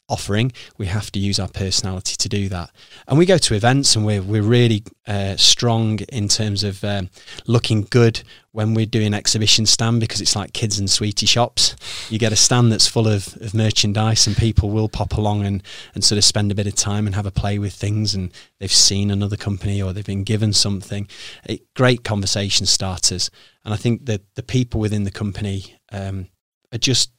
offering, 0.09 0.51
we 0.77 0.85
have 0.87 1.11
to 1.11 1.19
use 1.19 1.39
our 1.39 1.47
personality 1.47 2.15
to 2.17 2.27
do 2.27 2.49
that. 2.49 2.69
And 3.07 3.17
we 3.17 3.25
go 3.25 3.37
to 3.37 3.55
events 3.55 3.95
and 3.95 4.05
we're, 4.05 4.21
we're 4.21 4.43
really 4.43 4.83
uh, 5.07 5.37
strong 5.37 5.99
in 6.09 6.27
terms 6.27 6.63
of 6.63 6.83
um, 6.83 7.09
looking 7.47 7.83
good 7.89 8.21
when 8.51 8.73
we're 8.73 8.85
doing 8.85 9.13
exhibition 9.13 9.65
stand 9.65 10.01
because 10.01 10.19
it's 10.19 10.35
like 10.35 10.53
kids 10.53 10.77
and 10.77 10.89
sweetie 10.89 11.25
shops. 11.25 11.75
You 12.09 12.19
get 12.19 12.33
a 12.33 12.35
stand 12.35 12.71
that's 12.71 12.87
full 12.87 13.07
of, 13.07 13.35
of 13.41 13.53
merchandise 13.53 14.27
and 14.27 14.35
people 14.35 14.69
will 14.69 14.89
pop 14.89 15.13
along 15.13 15.45
and, 15.45 15.63
and 15.95 16.03
sort 16.03 16.17
of 16.17 16.25
spend 16.25 16.51
a 16.51 16.55
bit 16.55 16.67
of 16.67 16.75
time 16.75 17.07
and 17.07 17.15
have 17.15 17.25
a 17.25 17.31
play 17.31 17.57
with 17.57 17.73
things 17.73 18.13
and 18.13 18.31
they've 18.59 18.71
seen 18.71 19.09
another 19.09 19.37
company 19.37 19.81
or 19.81 19.93
they've 19.93 20.05
been 20.05 20.25
given 20.25 20.51
something. 20.51 21.07
It, 21.45 21.73
great 21.75 22.03
conversation 22.03 22.65
starters. 22.65 23.31
And 23.63 23.73
I 23.73 23.77
think 23.77 24.05
that 24.07 24.21
the 24.35 24.43
people 24.43 24.81
within 24.81 25.05
the 25.05 25.11
company 25.11 25.75
um, 25.93 26.27
are 26.73 26.77
just 26.77 27.12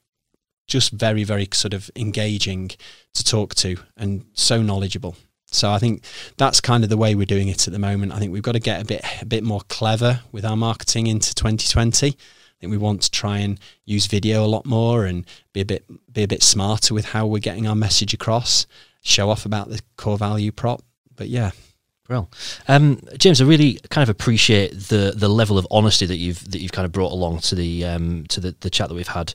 just 0.66 0.92
very, 0.92 1.24
very 1.24 1.48
sort 1.52 1.74
of 1.74 1.90
engaging 1.96 2.70
to 3.14 3.24
talk 3.24 3.54
to 3.56 3.76
and 3.96 4.24
so 4.34 4.62
knowledgeable. 4.62 5.16
So 5.46 5.70
I 5.70 5.78
think 5.78 6.04
that's 6.36 6.60
kind 6.60 6.82
of 6.82 6.90
the 6.90 6.96
way 6.96 7.14
we're 7.14 7.26
doing 7.26 7.48
it 7.48 7.66
at 7.66 7.72
the 7.72 7.78
moment. 7.78 8.12
I 8.12 8.18
think 8.18 8.32
we've 8.32 8.42
got 8.42 8.52
to 8.52 8.60
get 8.60 8.82
a 8.82 8.84
bit 8.84 9.04
a 9.22 9.26
bit 9.26 9.44
more 9.44 9.60
clever 9.68 10.20
with 10.32 10.44
our 10.44 10.56
marketing 10.56 11.06
into 11.06 11.34
2020. 11.34 12.08
I 12.08 12.12
think 12.60 12.70
we 12.70 12.78
want 12.78 13.02
to 13.02 13.10
try 13.10 13.38
and 13.38 13.60
use 13.84 14.06
video 14.06 14.44
a 14.44 14.48
lot 14.48 14.66
more 14.66 15.04
and 15.04 15.24
be 15.52 15.60
a 15.60 15.64
bit 15.64 15.84
be 16.12 16.24
a 16.24 16.28
bit 16.28 16.42
smarter 16.42 16.92
with 16.92 17.06
how 17.06 17.26
we're 17.26 17.38
getting 17.38 17.68
our 17.68 17.76
message 17.76 18.12
across. 18.14 18.66
Show 19.02 19.30
off 19.30 19.46
about 19.46 19.68
the 19.68 19.80
core 19.96 20.18
value 20.18 20.50
prop. 20.50 20.82
But 21.14 21.28
yeah, 21.28 21.52
well, 22.10 22.28
um, 22.68 23.00
James, 23.16 23.40
I 23.40 23.46
really 23.46 23.80
kind 23.88 24.02
of 24.02 24.10
appreciate 24.10 24.72
the 24.72 25.14
the 25.16 25.28
level 25.28 25.56
of 25.56 25.66
honesty 25.70 26.04
that 26.04 26.18
you've 26.18 26.50
that 26.50 26.60
you've 26.60 26.72
kind 26.72 26.84
of 26.84 26.92
brought 26.92 27.12
along 27.12 27.38
to 27.40 27.54
the 27.54 27.82
um, 27.86 28.26
to 28.28 28.40
the, 28.40 28.54
the 28.60 28.68
chat 28.68 28.88
that 28.88 28.94
we've 28.94 29.08
had 29.08 29.28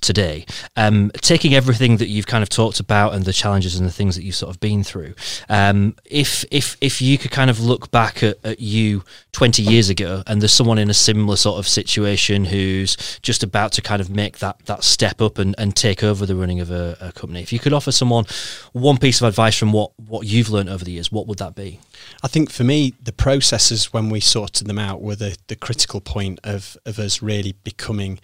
today. 0.00 0.46
Um, 0.74 1.10
taking 1.16 1.52
everything 1.52 1.98
that 1.98 2.08
you've 2.08 2.26
kind 2.26 2.42
of 2.42 2.48
talked 2.48 2.80
about 2.80 3.12
and 3.12 3.26
the 3.26 3.32
challenges 3.34 3.76
and 3.76 3.86
the 3.86 3.92
things 3.92 4.16
that 4.16 4.22
you've 4.22 4.34
sort 4.36 4.54
of 4.54 4.58
been 4.58 4.82
through, 4.82 5.14
um, 5.50 5.96
if 6.06 6.46
if 6.50 6.78
if 6.80 7.02
you 7.02 7.18
could 7.18 7.30
kind 7.30 7.50
of 7.50 7.60
look 7.60 7.90
back 7.90 8.22
at, 8.22 8.38
at 8.42 8.58
you 8.58 9.04
twenty 9.32 9.62
years 9.62 9.90
ago, 9.90 10.22
and 10.26 10.40
there's 10.40 10.54
someone 10.54 10.78
in 10.78 10.88
a 10.88 10.94
similar 10.94 11.36
sort 11.36 11.58
of 11.58 11.68
situation 11.68 12.46
who's 12.46 13.18
just 13.20 13.42
about 13.42 13.72
to 13.72 13.82
kind 13.82 14.00
of 14.00 14.08
make 14.08 14.38
that 14.38 14.64
that 14.64 14.82
step 14.82 15.20
up 15.20 15.36
and, 15.36 15.54
and 15.58 15.76
take 15.76 16.02
over 16.02 16.24
the 16.24 16.34
running 16.34 16.60
of 16.60 16.70
a, 16.70 16.96
a 17.02 17.12
company, 17.12 17.42
if 17.42 17.52
you 17.52 17.58
could 17.58 17.74
offer 17.74 17.92
someone 17.92 18.24
one 18.72 18.96
piece 18.96 19.20
of 19.20 19.28
advice 19.28 19.58
from 19.58 19.72
what 19.72 19.92
what 19.98 20.26
you've 20.26 20.48
learned 20.48 20.70
over 20.70 20.86
the 20.86 20.92
years, 20.92 21.12
what 21.12 21.26
would 21.26 21.36
that 21.36 21.54
be? 21.54 21.80
I 22.22 22.28
think 22.28 22.50
for 22.50 22.64
me, 22.64 22.94
the 23.02 23.12
processes 23.12 23.92
when 23.92 24.10
we 24.10 24.20
sorted 24.20 24.66
them 24.66 24.78
out 24.78 25.02
were 25.02 25.16
the, 25.16 25.36
the 25.48 25.56
critical 25.56 26.00
point 26.00 26.40
of, 26.44 26.76
of 26.86 26.98
us 26.98 27.22
really 27.22 27.52
becoming 27.64 28.18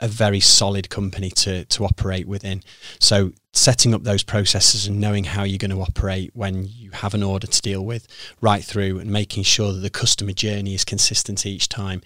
a 0.00 0.08
very 0.08 0.40
solid 0.40 0.90
company 0.90 1.30
to, 1.30 1.64
to 1.66 1.84
operate 1.84 2.26
within. 2.26 2.62
So 2.98 3.32
setting 3.52 3.94
up 3.94 4.02
those 4.02 4.24
processes 4.24 4.86
and 4.86 5.00
knowing 5.00 5.24
how 5.24 5.44
you're 5.44 5.58
going 5.58 5.70
to 5.70 5.80
operate 5.80 6.32
when 6.34 6.66
you 6.66 6.90
have 6.90 7.14
an 7.14 7.22
order 7.22 7.46
to 7.46 7.60
deal 7.62 7.84
with 7.84 8.08
right 8.40 8.64
through 8.64 8.98
and 8.98 9.10
making 9.10 9.44
sure 9.44 9.72
that 9.72 9.78
the 9.78 9.90
customer 9.90 10.32
journey 10.32 10.74
is 10.74 10.84
consistent 10.84 11.46
each 11.46 11.68
time. 11.68 12.02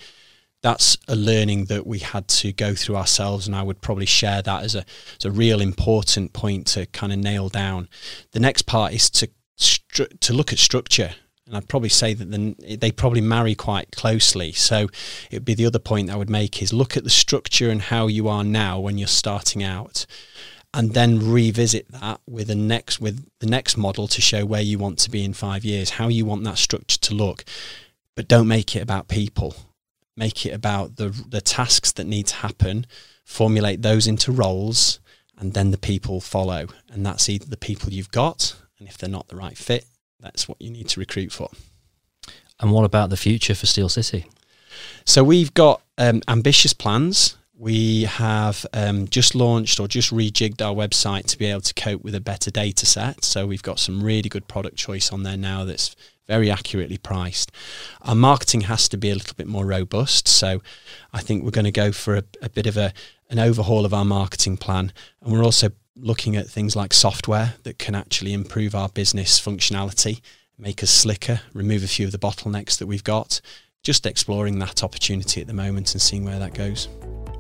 That's 0.63 0.99
a 1.09 1.17
learning 1.17 1.67
that 1.67 1.87
we 1.87 2.01
had 2.01 2.29
to 2.29 2.53
go 2.53 2.75
through 2.75 2.97
ourselves, 2.97 3.47
and 3.47 3.55
I 3.55 3.63
would 3.63 3.81
probably 3.81 4.07
share 4.07 4.43
that 4.43 4.65
as 4.65 4.75
a, 4.75 4.85
as 5.19 5.25
a 5.25 5.31
real 5.31 5.61
important 5.61 6.33
point 6.33 6.67
to 6.69 6.87
kind 6.87 7.13
of 7.13 7.19
nail 7.19 7.49
down. 7.49 7.89
The 8.33 8.41
next 8.41 8.63
part 8.63 8.93
is 8.93 9.09
to 9.11 9.31
stru- 9.59 10.19
to 10.21 10.33
look 10.33 10.53
at 10.53 10.59
structure 10.59 11.15
and 11.47 11.57
I'd 11.57 11.69
probably 11.69 11.89
say 11.89 12.13
that 12.13 12.31
the, 12.31 12.77
they 12.77 12.91
probably 12.91 13.21
marry 13.21 13.55
quite 13.55 13.93
closely. 13.93 14.53
So 14.53 14.89
it 15.31 15.37
would 15.37 15.45
be 15.45 15.55
the 15.55 15.67
other 15.67 15.79
point 15.79 16.11
I 16.11 16.17
would 16.17 16.31
make 16.31 16.61
is 16.61 16.73
look 16.73 16.97
at 16.97 17.05
the 17.05 17.11
structure 17.11 17.71
and 17.71 17.83
how 17.83 18.09
you 18.09 18.29
are 18.29 18.43
now 18.43 18.81
when 18.81 18.99
you're 18.99 19.07
starting 19.07 19.63
out, 19.63 20.07
and 20.75 20.93
then 20.93 21.31
revisit 21.33 21.91
that 21.93 22.21
with 22.27 22.49
the 22.49 22.57
next 22.57 23.01
with 23.01 23.29
the 23.39 23.47
next 23.47 23.77
model 23.77 24.09
to 24.09 24.21
show 24.21 24.45
where 24.45 24.61
you 24.61 24.79
want 24.79 24.99
to 25.01 25.11
be 25.11 25.25
in 25.25 25.33
five 25.33 25.65
years, 25.65 25.91
how 25.91 26.09
you 26.09 26.25
want 26.25 26.43
that 26.45 26.59
structure 26.59 26.99
to 26.99 27.15
look. 27.15 27.45
But 28.17 28.29
don't 28.29 28.49
make 28.49 28.75
it 28.75 28.83
about 28.83 29.09
people. 29.09 29.55
Make 30.17 30.47
it 30.47 30.51
about 30.51 30.97
the 30.97 31.11
the 31.29 31.41
tasks 31.41 31.93
that 31.93 32.07
need 32.07 32.27
to 32.29 32.37
happen. 32.37 32.87
Formulate 33.25 33.83
those 33.83 34.09
into 34.09 34.33
roles, 34.33 34.99
and 35.39 35.53
then 35.53 35.71
the 35.71 35.79
people 35.79 36.21
follow. 36.21 36.67
And 36.91 37.07
that's 37.07 37.29
either 37.29 37.47
the 37.47 37.57
people 37.57 37.93
you've 37.93 38.11
got 38.11 38.57
and 38.79 38.89
if 38.89 38.99
they're 38.99 39.11
not 39.11 39.29
the 39.29 39.37
right 39.37 39.57
fit, 39.57 39.87
that's 40.21 40.49
what 40.49 40.61
you 40.61 40.71
need 40.71 40.89
to 40.89 41.01
recruit 41.01 41.33
for. 41.33 41.51
And 42.61 42.73
what 42.73 42.85
about 42.85 43.11
the 43.11 43.17
future 43.17 43.55
for 43.55 43.67
Steel 43.67 43.89
City? 43.89 44.27
So 45.05 45.23
we've 45.23 45.53
got 45.55 45.83
um, 45.99 46.23
ambitious 46.29 46.73
plans. 46.73 47.37
We 47.59 48.05
have 48.05 48.67
um, 48.75 49.09
just 49.09 49.35
launched 49.35 49.81
or 49.81 49.89
just 49.89 50.13
rejigged 50.13 50.61
our 50.61 50.75
website 50.75 51.27
to 51.27 51.39
be 51.39 51.47
able 51.47 51.63
to 51.63 51.75
cope 51.75 52.03
with 52.03 52.15
a 52.15 52.21
better 52.21 52.51
data 52.51 52.85
set. 52.85 53.25
So 53.25 53.47
we've 53.47 53.63
got 53.63 53.79
some 53.79 54.03
really 54.03 54.29
good 54.29 54.47
product 54.49 54.77
choice 54.77 55.11
on 55.11 55.23
there 55.23 55.37
now 55.37 55.65
that's 55.65 55.97
very 56.27 56.51
accurately 56.51 56.99
priced. 56.99 57.53
Our 58.03 58.15
marketing 58.15 58.63
has 58.63 58.89
to 58.91 58.97
be 58.97 59.11
a 59.11 59.15
little 59.15 59.35
bit 59.37 59.47
more 59.47 59.65
robust. 59.65 60.29
So 60.29 60.61
I 61.13 61.21
think 61.21 61.45
we're 61.45 61.51
going 61.51 61.65
to 61.65 61.71
go 61.71 61.93
for 61.93 62.17
a, 62.17 62.25
a 62.43 62.49
bit 62.49 62.67
of 62.67 62.77
a, 62.77 62.93
an 63.31 63.39
overhaul 63.39 63.87
of 63.87 63.95
our 63.95 64.05
marketing 64.05 64.57
plan. 64.57 64.93
And 65.23 65.33
we're 65.33 65.45
also 65.45 65.71
looking 65.97 66.37
at 66.37 66.47
things 66.47 66.77
like 66.77 66.93
software 66.93 67.55
that 67.63 67.79
can 67.79 67.95
actually 67.95 68.33
improve 68.33 68.75
our 68.75 68.89
business 68.89 69.41
functionality, 69.41 70.21
make 70.59 70.83
us 70.83 70.91
slicker, 70.91 71.41
remove 71.55 71.83
a 71.83 71.89
few 71.89 72.07
of 72.07 72.13
the 72.13 72.19
bottlenecks 72.19 72.79
that 72.79 72.87
we've 72.87 73.05
got. 73.05 73.41
Just 73.83 74.05
exploring 74.05 74.59
that 74.59 74.83
opportunity 74.83 75.41
at 75.41 75.47
the 75.47 75.53
moment 75.53 75.93
and 75.93 76.03
seeing 76.03 76.25
where 76.25 76.39
that 76.39 76.55
goes. 76.55 76.89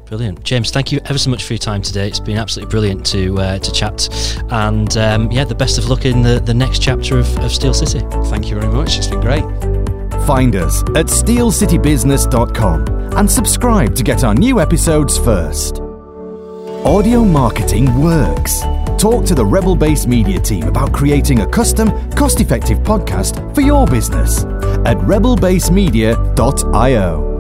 Brilliant, 0.07 0.45
James. 0.45 0.71
Thank 0.71 0.92
you 0.92 1.01
ever 1.07 1.19
so 1.19 1.31
much 1.31 1.42
for 1.42 1.53
your 1.53 1.59
time 1.59 1.83
today. 1.83 2.07
It's 2.07 2.21
been 2.21 2.37
absolutely 2.38 2.71
brilliant 2.71 3.05
to 3.07 3.37
uh, 3.38 3.59
to 3.59 3.73
chat, 3.73 4.09
and 4.51 4.97
um, 4.97 5.33
yeah, 5.33 5.42
the 5.45 5.57
best 5.57 5.79
of 5.79 5.88
luck 5.88 6.05
in 6.05 6.23
the, 6.23 6.38
the 6.38 6.55
next 6.55 6.81
chapter 6.81 7.19
of, 7.19 7.37
of 7.38 7.51
Steel 7.51 7.75
City. 7.75 8.07
Thank 8.27 8.49
you 8.49 8.55
very 8.59 8.73
much. 8.73 8.99
It's 8.99 9.09
been 9.09 9.21
great. 9.21 9.42
Find 10.25 10.55
us 10.55 10.83
at 10.95 11.07
steelcitybusiness.com 11.07 12.87
and 13.16 13.31
subscribe 13.31 13.97
to 13.97 14.05
get 14.05 14.23
our 14.23 14.35
new 14.35 14.61
episodes 14.61 15.19
first. 15.19 15.86
Audio 16.87 17.25
marketing 17.25 18.01
works. 18.01 18.61
Talk 18.96 19.27
to 19.27 19.35
the 19.35 19.44
Rebel 19.44 19.75
Base 19.75 20.07
Media 20.07 20.38
team 20.38 20.68
about 20.68 20.92
creating 20.92 21.40
a 21.40 21.46
custom, 21.49 21.90
cost 22.12 22.40
effective 22.40 22.79
podcast 22.79 23.53
for 23.57 23.61
your 23.61 23.88
business 23.88 24.44
at 24.85 24.96
rebelbasemedia.io. 24.99 27.36